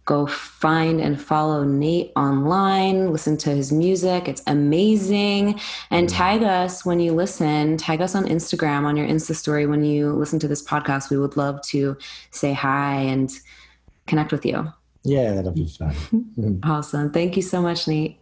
[0.05, 4.29] go find and follow Nate online, listen to his music.
[4.29, 5.61] It's amazing.
[5.91, 6.13] And mm.
[6.13, 10.13] tag us when you listen, tag us on Instagram, on your Insta story when you
[10.13, 11.11] listen to this podcast.
[11.11, 11.97] We would love to
[12.31, 13.31] say hi and
[14.07, 14.73] connect with you.
[15.05, 16.61] Yeah, that'll be fun.
[16.65, 17.11] awesome.
[17.11, 18.22] Thank you so much, Nate.